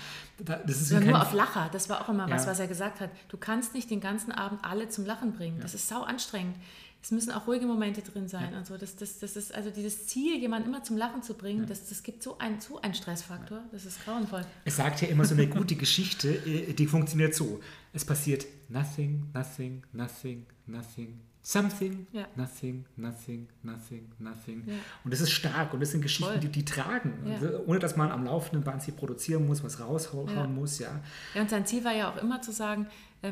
Da, 0.44 0.56
das 0.64 0.80
ist 0.80 0.92
Oder 0.92 1.00
nur 1.04 1.20
auf 1.20 1.32
Lacher, 1.32 1.68
das 1.72 1.88
war 1.88 2.00
auch 2.00 2.08
immer 2.08 2.30
was, 2.30 2.46
was 2.46 2.60
er 2.60 2.68
gesagt 2.68 3.00
hat. 3.00 3.10
Du 3.28 3.36
kannst 3.36 3.74
nicht 3.74 3.90
den 3.90 4.00
ganzen 4.00 4.30
Abend 4.30 4.64
alle 4.64 4.88
zum 4.88 5.04
Lachen 5.04 5.32
bringen. 5.32 5.58
Das 5.60 5.74
ist 5.74 5.88
sau 5.88 6.02
anstrengend. 6.02 6.54
Es 7.08 7.12
müssen 7.12 7.32
auch 7.32 7.46
ruhige 7.46 7.64
Momente 7.64 8.02
drin 8.02 8.28
sein 8.28 8.52
und 8.52 8.66
so. 8.66 8.76
Das, 8.76 8.94
das, 8.94 9.18
das 9.18 9.34
ist 9.34 9.54
also 9.54 9.70
dieses 9.70 10.08
Ziel, 10.08 10.38
jemanden 10.38 10.68
immer 10.68 10.82
zum 10.82 10.98
Lachen 10.98 11.22
zu 11.22 11.32
bringen, 11.32 11.64
das, 11.66 11.88
das 11.88 12.02
gibt 12.02 12.22
so 12.22 12.36
einen, 12.36 12.60
so 12.60 12.82
einen 12.82 12.92
Stressfaktor. 12.92 13.62
Das 13.72 13.86
ist 13.86 14.04
grauenvoll. 14.04 14.44
Es 14.66 14.76
sagt 14.76 15.00
ja 15.00 15.08
immer 15.08 15.24
so 15.24 15.32
eine 15.32 15.46
gute 15.46 15.74
Geschichte, 15.74 16.28
äh, 16.28 16.74
die 16.74 16.86
funktioniert 16.86 17.34
so. 17.34 17.60
Es 17.94 18.04
passiert 18.04 18.44
nothing, 18.68 19.24
nothing, 19.32 19.82
nothing, 19.94 20.44
nothing, 20.66 21.18
something, 21.42 22.06
Ja. 22.12 22.26
nothing, 22.36 22.84
nothing, 22.96 23.48
nothing, 23.62 24.12
nothing. 24.18 24.64
Ja. 24.66 24.74
Und 25.02 25.10
das 25.10 25.22
ist 25.22 25.30
stark 25.30 25.72
und 25.72 25.80
das 25.80 25.92
sind 25.92 26.02
Geschichten, 26.02 26.40
die, 26.40 26.48
die 26.50 26.66
tragen, 26.66 27.14
Ja. 27.24 27.36
Also, 27.36 27.60
ohne 27.66 27.78
dass 27.78 27.96
man 27.96 28.10
am 28.12 28.26
laufenden 28.26 28.62
Band 28.62 28.82
sie 28.82 28.92
produzieren 28.92 29.46
muss, 29.46 29.64
was 29.64 29.80
raushauen 29.80 30.28
Ja. 30.28 30.46
muss, 30.46 30.78
ja. 30.78 31.00
Ja, 31.34 31.40
und 31.40 31.48
sein 31.48 31.64
Ziel 31.64 31.82
war 31.84 31.94
ja 31.94 32.12
auch 32.12 32.18
immer 32.22 32.42
zu 32.42 32.52
sagen, 32.52 32.86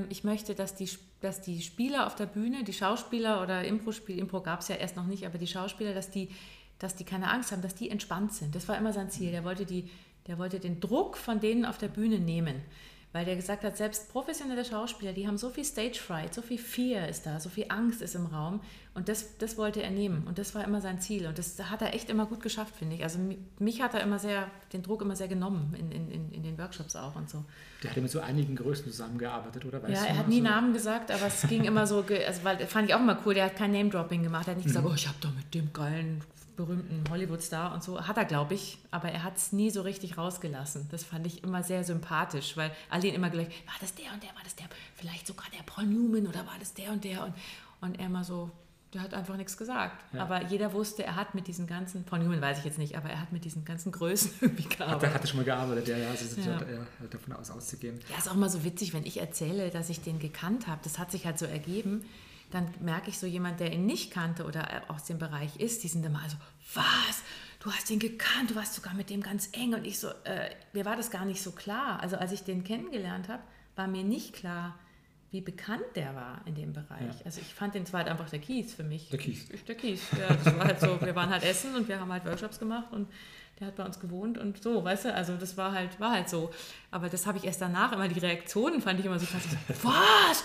ich 0.09 0.25
möchte, 0.25 0.55
dass 0.55 0.75
die, 0.75 0.90
dass 1.20 1.40
die 1.42 1.62
Spieler 1.62 2.07
auf 2.07 2.16
der 2.16 2.27
Bühne, 2.27 2.64
die 2.64 2.72
Schauspieler 2.72 3.42
oder 3.42 3.64
Impro-Spiel, 3.64 4.18
Impro 4.18 4.40
gab 4.40 4.61
es 4.61 4.68
ja 4.68 4.77
erst 4.77 4.96
noch 4.96 5.07
nicht, 5.07 5.27
aber 5.27 5.38
die 5.38 5.46
Schauspieler, 5.46 5.94
dass 5.94 6.11
die, 6.11 6.31
dass 6.79 6.96
die 6.96 7.05
keine 7.05 7.31
Angst 7.31 7.53
haben, 7.53 7.62
dass 7.62 7.75
die 7.75 7.90
entspannt 7.90 8.33
sind. 8.33 8.55
Das 8.55 8.68
war 8.68 8.77
immer 8.77 8.92
sein 8.92 9.11
Ziel. 9.11 9.31
Der 9.31 9.44
wollte, 9.44 9.64
die, 9.64 9.88
der 10.27 10.38
wollte 10.38 10.59
den 10.59 10.81
Druck 10.81 11.16
von 11.16 11.40
denen 11.40 11.64
auf 11.64 11.79
der 11.79 11.88
Bühne 11.88 12.18
nehmen. 12.18 12.62
Weil 13.12 13.25
der 13.25 13.37
gesagt 13.37 13.64
hat, 13.64 13.79
selbst 13.79 14.12
professionelle 14.12 14.62
Schauspieler, 14.64 15.14
die 15.14 15.27
haben 15.27 15.38
so 15.38 15.49
viel 15.49 15.64
Stage 15.64 15.99
Fright, 15.99 16.35
so 16.35 16.42
viel 16.42 16.59
Fear 16.59 17.09
ist 17.09 17.25
da, 17.25 17.40
so 17.40 17.49
viel 17.49 17.64
Angst 17.71 18.03
ist 18.03 18.14
im 18.14 18.27
Raum. 18.27 18.61
Und 18.92 19.09
das, 19.09 19.38
das 19.38 19.57
wollte 19.57 19.83
er 19.83 19.90
nehmen. 19.90 20.25
Und 20.27 20.38
das 20.38 20.55
war 20.55 20.64
immer 20.64 20.83
sein 20.83 21.01
Ziel. 21.01 21.27
Und 21.27 21.38
das 21.38 21.59
hat 21.71 21.81
er 21.81 21.95
echt 21.95 22.11
immer 22.11 22.27
gut 22.27 22.42
geschafft, 22.42 22.75
finde 22.77 22.97
ich. 22.97 23.03
Also 23.03 23.19
mi- 23.19 23.38
mich 23.59 23.81
hat 23.81 23.95
er 23.95 24.01
immer 24.03 24.19
sehr, 24.19 24.51
den 24.75 24.83
Druck 24.83 25.01
immer 25.01 25.16
sehr 25.16 25.29
genommen 25.29 25.75
in, 25.79 25.90
in, 25.92 26.33
in, 26.33 26.42
den 26.42 26.59
Workshops 26.59 26.95
auch 26.97 27.16
und 27.16 27.31
so. 27.31 27.42
Der 27.83 27.90
hat 27.90 27.97
ja 27.97 28.03
mit 28.03 28.11
so 28.11 28.21
einigen 28.21 28.55
Größen 28.57 28.85
zusammengearbeitet, 28.85 29.64
oder? 29.64 29.83
Weißt 29.83 29.92
Ja, 29.95 30.05
er 30.09 30.19
hat 30.19 30.29
nie 30.29 30.38
so? 30.38 30.45
Namen 30.45 30.73
gesagt, 30.75 31.11
aber 31.11 31.27
es 31.27 31.42
ging 31.49 31.64
immer 31.64 31.87
so, 31.87 32.01
also 32.27 32.45
weil 32.45 32.59
fand 32.66 32.88
ich 32.88 32.95
auch 32.95 33.01
immer 33.01 33.19
cool, 33.25 33.35
der 33.35 33.47
hat 33.47 33.57
kein 33.57 33.73
Name-Dropping 33.73 34.23
gemacht, 34.25 34.47
er 34.49 34.51
hat 34.53 34.57
nicht 34.59 34.66
gesagt, 34.66 34.87
oh, 34.87 34.95
ich 34.95 35.07
habe 35.09 35.16
da 35.23 35.31
mit 35.31 35.55
dem 35.55 35.73
geilen 35.73 36.23
berühmten 36.57 37.05
Hollywood-Star 37.11 37.75
und 37.75 37.83
so. 37.83 38.07
Hat 38.07 38.16
er, 38.16 38.25
glaube 38.25 38.55
ich, 38.55 38.79
aber 38.90 39.11
er 39.11 39.23
hat 39.23 39.37
es 39.37 39.53
nie 39.53 39.71
so 39.71 39.83
richtig 39.83 40.19
rausgelassen. 40.19 40.88
Das 40.90 41.05
fand 41.05 41.27
ich 41.27 41.45
immer 41.45 41.62
sehr 41.62 41.85
sympathisch, 41.85 42.57
weil 42.57 42.73
alle 42.90 43.07
ihn 43.07 43.14
immer 43.14 43.31
gleich, 43.31 43.49
war 43.66 43.75
das 43.81 43.95
der 43.95 44.12
und 44.12 44.23
der, 44.23 44.31
war 44.31 44.42
das 44.42 44.57
der, 44.57 44.66
vielleicht 44.95 45.27
sogar 45.27 45.47
der 45.57 45.62
Paul 45.64 45.87
Newman 45.87 46.27
oder 46.27 46.40
war 46.47 46.57
das 46.59 46.75
der 46.75 46.90
und 46.90 47.05
der? 47.05 47.25
Und, 47.25 47.35
und 47.81 47.99
er 47.99 48.07
immer 48.07 48.25
so, 48.25 48.51
der 48.95 49.03
hat 49.03 49.14
einfach 49.14 49.37
nichts 49.37 49.57
gesagt. 49.57 50.03
Ja. 50.14 50.23
Aber 50.23 50.45
jeder 50.45 50.73
wusste, 50.73 51.05
er 51.05 51.16
hat 51.16 51.35
mit 51.35 51.47
diesen 51.47 51.66
ganzen, 51.66 52.05
Paul 52.05 52.21
Newman 52.21 52.40
weiß 52.40 52.59
ich 52.59 52.64
jetzt 52.64 52.79
nicht, 52.79 52.97
aber 52.97 53.11
er 53.11 53.21
hat 53.21 53.33
mit 53.33 53.45
diesen 53.45 53.64
ganzen 53.64 53.92
Größen 53.92 54.33
irgendwie 54.40 54.64
gearbeitet. 54.64 55.09
Hat, 55.09 55.14
hat 55.14 55.21
er 55.23 55.27
schon 55.27 55.37
mal 55.37 55.45
gearbeitet, 55.45 55.88
ja, 55.88 55.99
ja, 55.99 56.09
also 56.09 56.40
ja. 56.40 56.59
Halt 57.01 57.12
davon 57.12 57.35
aus 57.35 57.51
auszugehen. 57.51 58.01
Ja, 58.11 58.19
ist 58.19 58.29
auch 58.29 58.35
mal 58.35 58.51
so 58.51 58.64
witzig, 58.64 58.95
wenn 58.95 59.05
ich 59.05 59.21
erzähle, 59.21 59.71
dass 59.71 59.90
ich 59.90 60.01
den 60.01 60.19
gekannt 60.19 60.66
habe. 60.66 60.81
Das 60.83 60.99
hat 60.99 61.11
sich 61.11 61.27
halt 61.27 61.38
so 61.38 61.47
ergeben 61.47 62.05
dann 62.51 62.73
merke 62.81 63.11
ich 63.11 63.19
so 63.19 63.27
jemand, 63.27 63.61
der 63.61 63.73
ihn 63.73 63.87
nicht 63.87 64.13
kannte 64.13 64.45
oder 64.45 64.85
aus 64.89 65.05
dem 65.05 65.19
Bereich 65.19 65.57
ist, 65.57 65.83
die 65.83 65.89
sind 65.89 66.05
immer 66.05 66.23
so, 66.29 66.37
was? 66.75 67.23
Du 67.61 67.73
hast 67.73 67.91
ihn 67.91 67.99
gekannt, 67.99 68.51
du 68.51 68.55
warst 68.55 68.75
sogar 68.75 68.95
mit 68.95 69.11
dem 69.11 69.23
ganz 69.23 69.49
eng. 69.53 69.75
Und 69.75 69.87
ich 69.87 69.99
so, 69.99 70.09
äh, 70.25 70.51
mir 70.73 70.85
war 70.85 70.97
das 70.97 71.11
gar 71.11 71.25
nicht 71.25 71.43
so 71.43 71.53
klar. 71.53 72.01
Also 72.01 72.17
als 72.17 72.33
ich 72.33 72.45
den 72.45 72.63
kennengelernt 72.63 73.29
habe, 73.29 73.43
war 73.75 73.89
mir 73.89 74.05
nicht 74.05 74.35
klar, 74.35 74.79
wie 75.33 75.41
bekannt 75.41 75.85
der 75.97 76.15
war 76.15 76.41
in 76.47 76.55
dem 76.55 76.73
Bereich. 76.73 77.19
Ja. 77.19 77.25
Also 77.25 77.41
ich 77.41 77.53
fand 77.53 77.75
den 77.75 77.85
zwar 77.85 78.01
halt 78.01 78.11
einfach 78.11 78.31
der 78.31 78.39
Kies 78.39 78.75
für 78.75 78.85
mich. 78.85 79.09
Der 79.09 79.19
Kies. 79.19 79.49
Der 79.67 79.75
Kies, 79.75 80.01
ja. 80.19 80.29
Das 80.29 80.57
war 80.57 80.65
halt 80.65 80.81
so, 80.81 81.01
wir 81.01 81.15
waren 81.17 81.31
halt 81.31 81.43
essen 81.43 81.75
und 81.75 81.89
wir 81.89 81.99
haben 81.99 82.13
halt 82.13 82.25
Workshops 82.25 82.59
gemacht 82.59 82.93
und 82.93 83.09
der 83.59 83.69
hat 83.69 83.77
bei 83.77 83.85
uns 83.85 83.99
gewohnt 83.99 84.39
und 84.39 84.63
so, 84.63 84.85
weißt 84.85 85.07
du, 85.07 85.15
also 85.15 85.37
das 85.37 85.57
war 85.57 85.73
halt, 85.73 85.99
war 85.99 86.13
halt 86.13 86.29
so. 86.29 86.51
Aber 86.91 87.09
das 87.09 87.27
habe 87.27 87.39
ich 87.39 87.45
erst 87.45 87.61
danach, 87.61 87.93
immer 87.93 88.07
die 88.07 88.21
Reaktionen 88.21 88.81
fand 88.81 89.01
ich 89.01 89.07
immer 89.07 89.19
so 89.19 89.27
krass. 89.27 89.43
Was? 89.83 90.45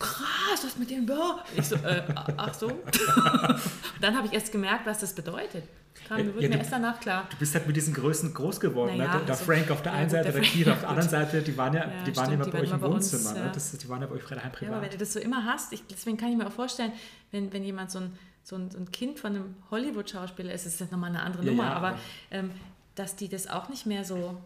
Krass, 0.00 0.64
was 0.64 0.76
mit 0.78 0.90
dem 0.90 1.06
Bau? 1.06 1.38
Ich 1.54 1.68
so, 1.68 1.76
äh, 1.76 2.02
ach 2.36 2.54
so. 2.54 2.68
dann 4.00 4.16
habe 4.16 4.26
ich 4.26 4.32
erst 4.32 4.50
gemerkt, 4.50 4.86
was 4.86 4.98
das 4.98 5.12
bedeutet. 5.12 5.62
Kam, 6.08 6.18
ja, 6.18 6.24
wird 6.26 6.40
ja, 6.40 6.48
mir 6.48 6.58
erst 6.58 6.72
danach 6.72 6.98
klar. 6.98 7.28
Du 7.30 7.36
bist 7.36 7.54
halt 7.54 7.66
mit 7.66 7.76
diesen 7.76 7.92
Größen 7.92 8.32
groß 8.32 8.58
geworden. 8.58 8.96
Naja, 8.96 9.18
ne? 9.18 9.20
Der 9.26 9.34
also, 9.34 9.44
Frank 9.44 9.70
auf 9.70 9.82
der 9.82 9.92
einen 9.92 10.10
Seite, 10.10 10.32
der, 10.32 10.40
der 10.40 10.50
Keith 10.50 10.68
auf 10.68 10.80
der 10.80 10.88
anderen 10.88 11.08
Seite, 11.08 11.42
die 11.42 11.56
waren 11.56 11.74
ja, 11.74 11.86
die 12.06 12.16
waren 12.16 12.32
immer 12.32 12.46
bei 12.46 12.60
euch 12.60 12.70
im 12.70 12.80
Wohnzimmer. 12.80 13.30
Uns, 13.30 13.38
ne? 13.38 13.50
das, 13.52 13.72
die 13.72 13.88
waren 13.88 14.00
ja 14.00 14.06
bei 14.06 14.14
euch 14.14 14.24
daheim 14.24 14.50
privat. 14.50 14.62
Ja, 14.62 14.68
aber 14.70 14.82
wenn 14.82 14.90
du 14.90 14.98
das 14.98 15.12
so 15.12 15.20
immer 15.20 15.44
hast, 15.44 15.72
ich, 15.72 15.86
deswegen 15.86 16.16
kann 16.16 16.30
ich 16.30 16.36
mir 16.36 16.46
auch 16.46 16.52
vorstellen, 16.52 16.92
wenn, 17.30 17.52
wenn 17.52 17.62
jemand 17.62 17.90
so 17.90 18.00
ein, 18.00 18.18
so 18.42 18.56
ein, 18.56 18.70
so 18.70 18.78
ein 18.78 18.90
Kind 18.90 19.20
von 19.20 19.36
einem 19.36 19.54
Hollywood-Schauspieler 19.70 20.52
ist, 20.52 20.66
ist 20.66 20.80
das 20.80 20.90
nochmal 20.90 21.10
eine 21.10 21.22
andere 21.22 21.44
Nummer, 21.44 21.74
aber, 21.74 21.88
aber 21.88 21.98
ähm, 22.30 22.50
dass 22.94 23.16
die 23.16 23.28
das 23.28 23.46
auch 23.46 23.68
nicht 23.68 23.86
mehr 23.86 24.04
so 24.04 24.40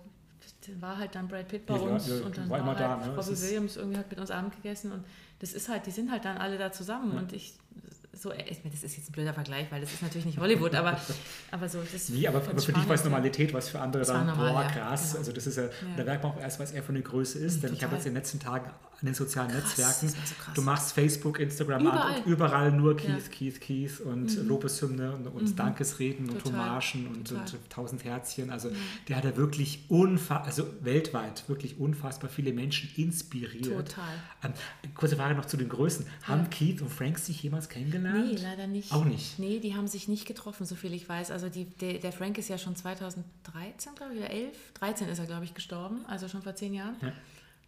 war 0.80 0.98
halt 0.98 1.14
dann 1.14 1.28
Brad 1.28 1.48
Pitt 1.48 1.66
bei 1.66 1.74
uns 1.74 2.08
ja, 2.08 2.24
und 2.24 2.36
dann 2.36 2.48
war, 2.48 2.66
war 2.66 2.78
halt 2.78 3.06
ne? 3.06 3.16
Robbie 3.16 3.40
Williams 3.40 3.76
irgendwie 3.76 3.98
hat 3.98 4.10
mit 4.10 4.18
uns 4.18 4.30
Abend 4.30 4.54
gegessen 4.54 4.92
und 4.92 5.04
das 5.40 5.52
ist 5.52 5.68
halt, 5.68 5.86
die 5.86 5.90
sind 5.90 6.10
halt 6.10 6.24
dann 6.24 6.38
alle 6.38 6.56
da 6.56 6.72
zusammen 6.72 7.12
ja. 7.12 7.18
und 7.18 7.32
ich 7.32 7.54
so, 8.16 8.30
äh, 8.30 8.44
das 8.64 8.82
ist 8.82 8.96
jetzt 8.96 9.08
ein 9.08 9.12
blöder 9.12 9.34
Vergleich, 9.34 9.70
weil 9.70 9.80
das 9.80 9.92
ist 9.92 10.02
natürlich 10.02 10.26
nicht 10.26 10.38
Hollywood, 10.38 10.74
aber, 10.74 10.98
aber 11.50 11.68
so. 11.68 11.80
Das 11.92 12.08
nee, 12.08 12.26
aber, 12.26 12.38
aber 12.38 12.60
für 12.60 12.72
dich 12.72 12.88
war 12.88 12.94
es 12.94 13.04
Normalität, 13.04 13.52
was 13.52 13.68
für 13.68 13.80
andere 13.80 14.04
dann, 14.04 14.26
normal, 14.26 14.52
boah, 14.52 14.62
krass. 14.70 15.08
Genau. 15.08 15.18
Also 15.18 15.32
das 15.32 15.46
ist 15.46 15.56
ja, 15.56 15.64
ja. 15.64 15.70
da 15.96 16.04
merkt 16.04 16.22
man 16.22 16.32
auch 16.32 16.40
erst, 16.40 16.60
was 16.60 16.72
er 16.72 16.82
für 16.82 16.90
eine 16.90 17.02
Größe 17.02 17.38
ist, 17.38 17.62
denn 17.62 17.70
Total. 17.70 17.76
ich 17.76 17.84
habe 17.84 17.94
jetzt 17.96 18.06
in 18.06 18.12
den 18.12 18.18
letzten 18.18 18.40
Tagen 18.40 18.70
an 19.04 19.08
den 19.08 19.14
sozialen 19.14 19.50
krass, 19.50 19.76
Netzwerken, 19.76 20.08
so 20.08 20.52
du 20.54 20.62
machst 20.62 20.92
Facebook, 20.92 21.38
Instagram 21.38 21.82
überall, 21.82 22.22
und 22.22 22.26
überall 22.26 22.72
nur 22.72 22.96
Keith, 22.96 23.08
ja. 23.08 23.28
Keith, 23.30 23.60
Keith 23.60 24.00
und 24.00 24.36
mhm. 24.36 24.48
Lobeshymne 24.48 25.12
und, 25.12 25.26
und 25.26 25.42
mhm. 25.42 25.56
Dankesreden 25.56 26.30
und 26.30 26.42
Hommagen 26.44 27.06
und, 27.08 27.30
und, 27.30 27.58
tausend 27.68 28.02
Herzchen. 28.04 28.48
Also 28.48 28.70
mhm. 28.70 28.76
der 29.08 29.16
hat 29.16 29.24
ja 29.24 29.36
wirklich 29.36 29.84
unfassbar, 29.88 30.46
also 30.46 30.66
weltweit 30.80 31.46
wirklich 31.48 31.78
unfassbar 31.78 32.30
viele 32.30 32.54
Menschen 32.54 32.90
inspiriert. 32.96 33.88
Total. 33.88 34.14
Ähm, 34.42 34.52
kurze 34.94 35.16
Frage 35.16 35.34
noch 35.34 35.44
zu 35.44 35.58
den 35.58 35.68
Größen. 35.68 36.06
Haben 36.22 36.48
Keith 36.48 36.80
und 36.80 36.90
Frank 36.90 37.18
sich 37.18 37.42
jemals 37.42 37.68
kennengelernt? 37.68 38.32
Nee, 38.32 38.38
leider 38.40 38.66
nicht. 38.66 38.90
Auch 38.92 39.04
nicht? 39.04 39.38
Nee, 39.38 39.60
die 39.60 39.74
haben 39.74 39.86
sich 39.86 40.08
nicht 40.08 40.26
getroffen, 40.26 40.64
so 40.64 40.76
viel 40.76 40.94
ich 40.94 41.06
weiß. 41.06 41.30
Also 41.30 41.50
die, 41.50 41.66
der, 41.66 41.98
der 41.98 42.12
Frank 42.12 42.38
ist 42.38 42.48
ja 42.48 42.56
schon 42.56 42.74
2013, 42.74 43.94
glaube 43.96 44.14
ich, 44.14 44.20
oder 44.20 44.30
11, 44.30 44.56
13 44.74 45.08
ist 45.08 45.18
er, 45.18 45.26
glaube 45.26 45.44
ich, 45.44 45.52
gestorben, 45.52 46.06
also 46.06 46.26
schon 46.26 46.40
vor 46.40 46.54
zehn 46.54 46.72
Jahren. 46.72 46.96
Ja. 47.02 47.12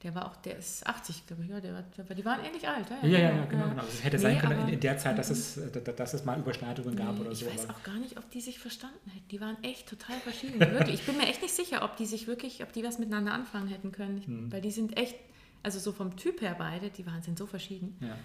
Der 0.02 0.14
war 0.14 0.26
auch, 0.26 0.37
der 0.37 0.59
ist 0.59 0.87
80, 0.87 1.26
glaube 1.26 1.44
ich, 1.44 1.48
ja, 1.48 1.59
der 1.59 1.72
war, 1.72 1.82
die 2.14 2.24
waren 2.24 2.44
ähnlich 2.44 2.68
alt. 2.68 2.87
Ja, 2.90 3.09
ja, 3.09 3.18
ja, 3.18 3.37
ja 3.37 3.44
genau, 3.46 3.68
genau. 3.68 3.80
Also 3.80 3.88
es 3.94 4.04
hätte 4.04 4.16
nee, 4.16 4.22
sein 4.22 4.38
können 4.38 4.68
in 4.68 4.80
der 4.80 4.98
Zeit, 4.98 5.18
dass 5.18 5.30
es, 5.30 5.59
dass 5.96 6.14
es 6.14 6.24
mal 6.24 6.38
Überschneidungen 6.38 6.94
nee, 6.94 7.02
gab 7.02 7.18
oder 7.18 7.30
ich 7.30 7.38
so. 7.38 7.46
Ich 7.46 7.54
weiß 7.54 7.70
auch 7.70 7.82
gar 7.82 7.94
nicht, 7.94 8.18
ob 8.18 8.30
die 8.30 8.42
sich 8.42 8.59
verstanden 8.59 9.11
hätten. 9.11 9.28
Die 9.28 9.40
waren 9.40 9.56
echt 9.62 9.88
total 9.88 10.18
verschieden. 10.20 10.61
wirklich. 10.61 11.00
Ich 11.00 11.06
bin 11.06 11.16
mir 11.16 11.26
echt 11.26 11.40
nicht 11.40 11.54
sicher, 11.54 11.82
ob 11.82 11.96
die 11.96 12.04
sich 12.04 12.26
wirklich, 12.26 12.62
ob 12.62 12.72
die 12.72 12.85
was 12.85 12.98
miteinander 12.98 13.32
anfangen 13.32 13.68
hätten 13.68 13.90
können. 13.90 14.18
Ich, 14.18 14.26
hm. 14.26 14.52
Weil 14.52 14.61
die 14.61 14.70
sind 14.70 14.98
echt, 14.98 15.16
also 15.62 15.78
so 15.78 15.92
vom 15.92 16.16
Typ 16.16 16.42
her 16.42 16.54
beide, 16.59 16.90
die 16.90 17.06
waren, 17.06 17.22
sind 17.22 17.38
so 17.38 17.46
verschieden. 17.46 17.96
Ja. 18.00 18.16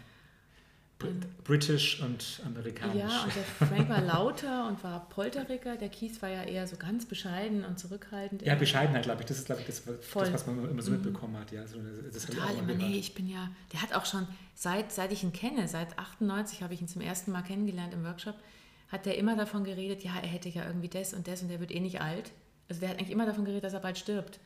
British 1.44 2.02
und 2.02 2.42
amerikanisch. 2.46 2.96
Ja, 2.96 3.24
und 3.24 3.36
der 3.36 3.68
Frank 3.68 3.90
war 3.90 4.02
lauter 4.02 4.68
und 4.68 4.84
war 4.84 5.08
Polteriker. 5.10 5.76
Der 5.76 5.90
Keith 5.90 6.22
war 6.22 6.30
ja 6.30 6.44
eher 6.44 6.68
so 6.68 6.78
ganz 6.78 7.06
bescheiden 7.06 7.66
und 7.66 7.80
zurückhaltend. 7.80 8.42
Ja, 8.42 8.56
Bescheidenheit, 8.56 9.04
glaube 9.04 9.22
ich. 9.22 9.28
Das 9.28 9.38
ist, 9.38 9.46
glaube 9.46 9.62
ich, 9.62 9.68
das, 9.68 9.84
das, 9.84 10.34
was 10.34 10.48
man 10.48 10.70
immer 10.70 10.82
so 10.82 10.92
mhm. 10.92 10.98
mitbekommen 10.98 11.38
hat. 11.38 11.52
Ja, 11.52 11.66
so, 11.68 11.78
das 12.12 12.26
Total, 12.26 12.56
immer, 12.56 12.74
nee, 12.74 12.98
ich 12.98 13.14
bin 13.14 13.28
ja, 13.28 13.50
der 13.74 13.82
hat 13.82 13.94
auch 13.94 14.06
schon, 14.06 14.28
seit, 14.56 14.92
seit 14.92 15.12
ich 15.12 15.24
ihn 15.24 15.34
kenne, 15.34 15.68
seit 15.68 15.98
98 15.98 16.64
habe 16.64 16.74
ich 16.74 16.82
ihn 16.82 16.88
zum 16.88 17.02
ersten 17.02 17.32
Mal 17.32 17.42
kennengelernt 17.42 17.94
im 17.94 18.04
Workshop, 18.04 18.36
hat 18.90 19.06
der 19.06 19.18
immer 19.18 19.36
davon 19.36 19.64
geredet, 19.64 20.04
ja, 20.04 20.12
er 20.22 20.28
hätte 20.28 20.50
ja 20.50 20.66
irgendwie 20.66 20.90
das 20.90 21.14
und 21.14 21.28
das 21.28 21.42
und 21.42 21.50
der 21.50 21.60
wird 21.60 21.72
eh 21.72 21.80
nicht 21.80 22.02
alt. 22.02 22.32
Also 22.70 22.82
der 22.82 22.90
hat 22.90 23.00
eigentlich 23.00 23.12
immer 23.12 23.26
davon 23.26 23.46
geredet, 23.46 23.64
dass 23.64 23.74
er 23.74 23.80
bald 23.80 23.98
stirbt. 23.98 24.40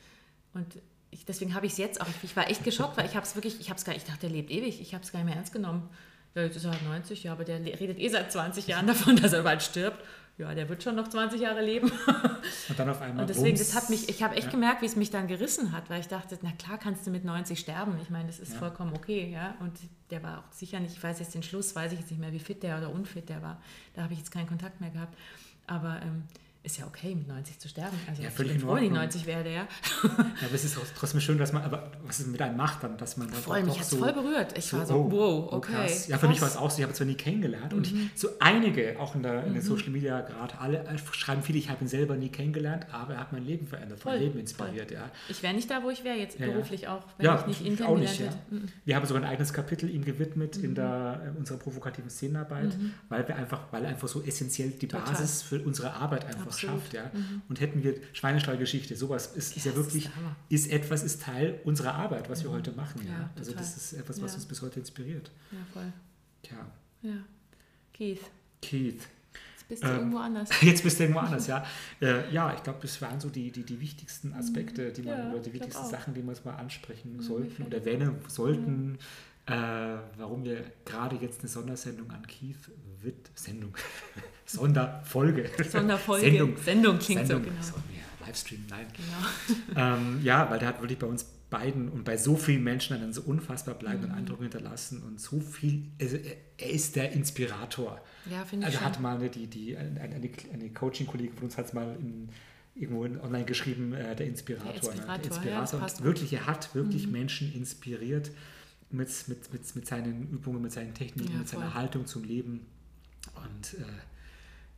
Und 0.53 0.67
ich, 1.11 1.25
deswegen 1.25 1.53
habe 1.53 1.65
ich 1.65 1.73
es 1.73 1.77
jetzt 1.77 2.01
auch, 2.01 2.07
ich 2.23 2.35
war 2.35 2.49
echt 2.49 2.63
geschockt, 2.63 2.97
weil 2.97 3.05
ich 3.05 3.15
habe 3.15 3.25
es 3.25 3.35
wirklich, 3.35 3.59
ich 3.59 3.69
habe 3.69 3.77
es 3.77 3.85
gar 3.85 3.95
ich 3.95 4.03
dachte, 4.03 4.21
der 4.21 4.29
lebt 4.29 4.51
ewig, 4.51 4.81
ich 4.81 4.93
habe 4.93 5.03
es 5.03 5.11
gar 5.11 5.19
nicht 5.19 5.27
mehr 5.27 5.35
ernst 5.35 5.53
genommen. 5.53 5.89
Ja, 6.35 6.41
jetzt 6.43 6.57
ist 6.57 6.65
er 6.65 6.71
halt 6.71 6.83
90, 6.83 7.23
ja, 7.23 7.31
aber 7.31 7.45
der 7.45 7.63
redet 7.63 7.97
eh 7.97 8.09
seit 8.09 8.31
20 8.31 8.67
Jahren 8.67 8.87
davon, 8.87 9.15
dass 9.15 9.33
er 9.33 9.43
bald 9.43 9.63
stirbt. 9.63 10.03
Ja, 10.37 10.53
der 10.53 10.67
wird 10.67 10.83
schon 10.83 10.97
noch 10.97 11.07
20 11.07 11.39
Jahre 11.39 11.61
leben. 11.61 11.89
Und 12.69 12.77
dann 12.77 12.89
auf 12.89 13.01
einmal. 13.01 13.21
Und 13.21 13.29
deswegen, 13.29 13.57
das 13.57 13.73
hat 13.73 13.89
mich, 13.89 14.09
ich 14.09 14.21
habe 14.21 14.35
echt 14.35 14.47
ja. 14.47 14.51
gemerkt, 14.51 14.81
wie 14.81 14.85
es 14.85 14.97
mich 14.97 15.09
dann 15.09 15.29
gerissen 15.29 15.71
hat, 15.71 15.89
weil 15.89 16.01
ich 16.01 16.09
dachte, 16.09 16.37
na 16.41 16.51
klar 16.51 16.77
kannst 16.77 17.07
du 17.07 17.11
mit 17.11 17.23
90 17.23 17.57
sterben. 17.57 17.97
Ich 18.01 18.09
meine, 18.09 18.27
das 18.27 18.39
ist 18.39 18.51
ja. 18.51 18.59
vollkommen 18.59 18.93
okay, 18.93 19.31
ja. 19.31 19.55
Und 19.61 19.71
der 20.11 20.21
war 20.23 20.39
auch 20.39 20.51
sicher 20.51 20.81
nicht, 20.81 20.97
ich 20.97 21.01
weiß 21.01 21.19
jetzt 21.19 21.33
den 21.35 21.43
Schluss, 21.43 21.73
weiß 21.73 21.93
ich 21.93 21.99
jetzt 21.99 22.11
nicht 22.11 22.19
mehr, 22.19 22.33
wie 22.33 22.39
fit 22.39 22.63
der 22.63 22.77
oder 22.77 22.89
unfit 22.89 23.29
der 23.29 23.41
war. 23.41 23.61
Da 23.93 24.03
habe 24.03 24.11
ich 24.11 24.19
jetzt 24.19 24.31
keinen 24.31 24.47
Kontakt 24.47 24.81
mehr 24.81 24.89
gehabt. 24.89 25.17
Aber 25.67 26.01
ähm, 26.03 26.23
ist 26.65 26.77
ja 26.79 26.85
okay, 26.87 27.13
mit 27.13 27.27
90 27.27 27.59
zu 27.59 27.69
sterben. 27.69 27.97
Also 28.09 28.23
ja, 28.23 28.29
völlig 28.29 28.53
ich 28.53 28.57
bin 28.59 28.67
froh, 28.67 28.77
ich 28.77 28.91
90 28.91 29.25
werde, 29.25 29.49
ja. 29.49 29.55
ja. 29.55 30.09
Aber 30.17 30.53
es 30.53 30.63
ist 30.63 30.77
trotzdem 30.97 31.21
schön, 31.21 31.37
dass 31.37 31.53
man, 31.53 31.63
aber 31.63 31.91
was 32.03 32.19
es 32.19 32.27
mit 32.27 32.41
einem 32.41 32.57
macht 32.57 32.83
dann, 32.83 32.97
dass 32.97 33.17
man 33.17 33.29
dann 33.29 33.39
Voll, 33.39 33.63
mich 33.63 33.79
hat 33.79 33.85
so, 33.85 33.97
voll 33.97 34.13
berührt. 34.13 34.57
Ich 34.57 34.65
so, 34.65 34.77
war 34.77 34.85
so, 34.85 34.95
oh, 34.95 35.11
wow, 35.11 35.49
oh, 35.51 35.55
okay. 35.57 35.71
Oh, 35.73 35.77
krass. 35.77 36.07
Ja, 36.07 36.17
für 36.17 36.27
mich 36.27 36.41
war 36.41 36.47
es 36.47 36.57
auch 36.57 36.71
so, 36.71 36.77
ich 36.77 36.83
habe 36.83 36.91
es 36.91 36.97
zwar 36.97 37.07
nie 37.07 37.15
kennengelernt 37.15 37.71
mhm. 37.71 37.77
und 37.77 37.87
ich, 37.87 37.93
mhm. 37.93 38.09
so 38.15 38.29
einige, 38.39 38.99
auch 38.99 39.15
in, 39.15 39.23
der, 39.23 39.45
in 39.45 39.53
den 39.53 39.63
mhm. 39.63 39.67
Social 39.67 39.89
Media 39.89 40.21
gerade, 40.21 40.57
alle 40.59 40.79
äh, 40.79 40.97
schreiben 41.11 41.43
viele, 41.43 41.59
ich 41.59 41.69
habe 41.69 41.83
ihn 41.83 41.87
selber 41.87 42.15
nie 42.15 42.29
kennengelernt, 42.29 42.87
aber 42.91 43.13
er 43.13 43.19
hat 43.19 43.31
mein 43.31 43.45
Leben 43.45 43.67
verändert, 43.67 43.99
voll, 43.99 44.13
mein 44.13 44.21
Leben 44.21 44.39
inspiriert, 44.39 44.89
voll. 44.89 44.97
ja. 44.97 45.11
Ich 45.29 45.43
wäre 45.43 45.53
nicht 45.53 45.69
da, 45.69 45.83
wo 45.83 45.89
ich 45.89 46.03
wäre 46.03 46.17
jetzt 46.17 46.39
ja, 46.39 46.47
beruflich 46.47 46.87
auch, 46.87 47.03
wenn 47.17 47.25
ja, 47.25 47.39
ich 47.41 47.47
nicht 47.47 47.61
ihn 47.61 47.77
kennengelernt 47.77 47.95
auch 47.95 47.99
nicht, 47.99 48.19
ja. 48.19 48.31
Mhm. 48.49 48.65
Wir 48.85 48.95
haben 48.95 49.05
sogar 49.05 49.23
ein 49.23 49.29
eigenes 49.29 49.53
Kapitel 49.53 49.89
ihm 49.89 50.03
gewidmet 50.03 50.57
in 50.57 50.73
der, 50.73 51.21
in 51.23 51.35
äh, 51.35 51.37
unserer 51.37 51.57
provokativen 51.57 52.09
Szenenarbeit, 52.09 52.77
mhm. 52.77 52.93
weil 53.09 53.27
wir 53.27 53.35
einfach, 53.35 53.71
weil 53.71 53.83
er 53.83 53.89
einfach 53.89 54.07
so 54.07 54.23
essentiell 54.23 54.71
die 54.71 54.87
Total. 54.87 55.05
Basis 55.11 55.41
für 55.43 55.61
unsere 55.61 55.93
Arbeit 55.93 56.25
einfach 56.25 56.54
Absolut. 56.55 56.81
schafft, 56.81 56.93
ja. 56.93 57.11
Mhm. 57.13 57.41
Und 57.47 57.61
hätten 57.61 57.83
wir 57.83 57.95
Schweinestallgeschichte, 58.13 58.95
sowas 58.95 59.35
ist, 59.35 59.55
ist 59.57 59.65
ja 59.65 59.75
wirklich, 59.75 60.09
ist, 60.49 60.67
ist, 60.67 60.71
etwas, 60.71 61.03
ist 61.03 61.21
Teil 61.21 61.59
unserer 61.63 61.95
Arbeit, 61.95 62.29
was 62.29 62.43
wir 62.43 62.49
mhm. 62.49 62.55
heute 62.55 62.71
machen. 62.71 63.01
Ja, 63.05 63.11
ja. 63.11 63.29
Also 63.37 63.53
das 63.53 63.77
ist 63.77 63.93
etwas, 63.93 64.21
was 64.21 64.31
ja. 64.31 64.35
uns 64.35 64.45
bis 64.45 64.61
heute 64.61 64.79
inspiriert. 64.79 65.31
Ja, 65.51 65.57
voll. 65.73 65.93
Tja. 66.41 66.57
Ja. 67.01 67.17
Keith. 67.93 68.21
Keith. 68.61 69.01
Jetzt 69.67 69.67
bist 69.69 69.83
du 69.83 69.87
ähm, 69.87 69.95
irgendwo 69.95 70.17
anders. 70.17 70.49
Jetzt 70.61 70.83
bist 70.83 70.99
du 70.99 71.03
irgendwo 71.03 71.21
anders, 71.21 71.47
ja. 71.47 71.65
Äh, 72.01 72.31
ja, 72.31 72.53
ich 72.53 72.61
glaube, 72.61 72.79
das 72.81 73.01
waren 73.01 73.19
so 73.19 73.29
die, 73.29 73.51
die, 73.51 73.63
die 73.63 73.79
wichtigsten 73.79 74.29
mhm. 74.29 74.35
Aspekte, 74.35 74.91
die 74.91 75.01
man, 75.01 75.31
oder 75.31 75.41
die 75.41 75.53
wichtigsten 75.53 75.85
Sachen, 75.85 76.13
die 76.13 76.21
wir 76.21 76.29
uns 76.29 76.45
mal 76.45 76.55
ansprechen 76.55 77.17
mhm, 77.17 77.21
sollten 77.21 77.63
oder 77.63 77.77
erwähnen 77.77 78.15
sollten. 78.27 78.99
Äh, 79.47 79.53
warum 80.17 80.43
wir 80.43 80.63
gerade 80.85 81.17
jetzt 81.17 81.41
eine 81.41 81.49
Sondersendung 81.49 82.09
an 82.09 82.25
Keith 82.25 82.71
wird 83.01 83.29
Sendung 83.35 83.75
Sonderfolge. 84.45 85.49
Sonderfolge. 85.69 86.25
Sendung. 86.25 86.57
Sendung 86.57 86.99
klingt 86.99 87.27
Sendung. 87.27 87.43
so, 87.43 87.49
genau. 87.49 87.61
So, 87.61 87.73
ja, 87.93 88.25
Livestream, 88.25 88.65
nein. 88.69 88.87
Genau. 88.93 89.95
ähm, 89.95 90.19
ja, 90.23 90.49
weil 90.49 90.57
der 90.57 90.69
hat 90.69 90.81
wirklich 90.81 90.97
bei 90.97 91.07
uns 91.07 91.25
beiden 91.51 91.89
und 91.89 92.03
bei 92.03 92.17
so 92.17 92.35
vielen 92.35 92.63
Menschen 92.63 92.95
einen 92.95 93.13
so 93.13 93.21
unfassbar 93.21 93.75
bleibenden 93.75 94.11
mhm. 94.11 94.17
Eindruck 94.17 94.41
hinterlassen 94.41 95.03
und 95.03 95.21
so 95.21 95.39
viel, 95.39 95.83
also 96.01 96.17
er 96.57 96.69
ist 96.69 96.95
der 96.95 97.11
Inspirator. 97.11 98.01
Ja, 98.29 98.43
finde 98.45 98.67
ich 98.67 98.73
Also 98.73 98.85
hat 98.85 98.99
mal 98.99 99.17
eine, 99.17 99.29
die, 99.29 99.47
die, 99.47 99.77
eine, 99.77 100.01
eine, 100.01 100.29
eine 100.53 100.69
Coaching-Kollegin 100.71 101.35
von 101.35 101.43
uns 101.45 101.57
hat 101.57 101.67
es 101.67 101.73
mal 101.73 101.95
in, 101.99 102.29
irgendwo 102.73 103.03
online 103.03 103.45
geschrieben, 103.45 103.93
äh, 103.93 104.15
der 104.15 104.25
Inspirator. 104.25 104.71
Der 104.71 104.75
Inspirator, 104.75 105.13
ne? 105.15 105.21
der 105.21 105.31
Inspirator. 105.31 105.79
Ja, 105.79 106.03
wirklich, 106.03 106.33
er 106.33 106.47
hat 106.47 106.73
wirklich 106.73 107.05
mhm. 107.05 107.13
Menschen 107.13 107.53
inspiriert 107.53 108.31
mit, 108.89 109.09
mit, 109.27 109.53
mit, 109.53 109.75
mit 109.75 109.87
seinen 109.87 110.29
Übungen, 110.29 110.61
mit 110.61 110.71
seinen 110.71 110.93
Techniken, 110.93 111.33
ja, 111.33 111.39
mit 111.39 111.47
seiner 111.47 111.73
Haltung 111.73 112.05
zum 112.05 112.23
Leben. 112.23 112.65
Und 113.35 113.73
äh, 113.79 113.85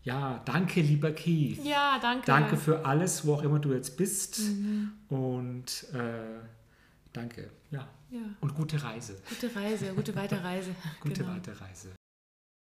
ja, 0.04 0.42
danke, 0.46 0.82
lieber 0.82 1.12
Keith. 1.12 1.64
Ja, 1.66 2.00
danke. 2.02 2.26
Danke 2.26 2.58
für 2.58 2.86
alles, 2.86 3.26
wo 3.26 3.34
auch 3.34 3.44
immer 3.44 3.60
du 3.60 3.74
jetzt 3.74 3.98
bist. 3.98 4.40
Mhm. 4.40 4.94
Und 5.10 5.86
äh, 5.94 6.40
danke. 7.12 7.50
Ja. 7.72 7.88
ja. 8.10 8.22
Und 8.40 8.56
gute 8.56 8.82
Reise. 8.82 9.22
Gute 9.28 9.54
Reise, 9.54 9.94
gute 9.94 10.16
Weiterreise. 10.16 10.74
gute 11.02 11.24
genau. 11.24 11.36
Weiterreise. 11.36 11.97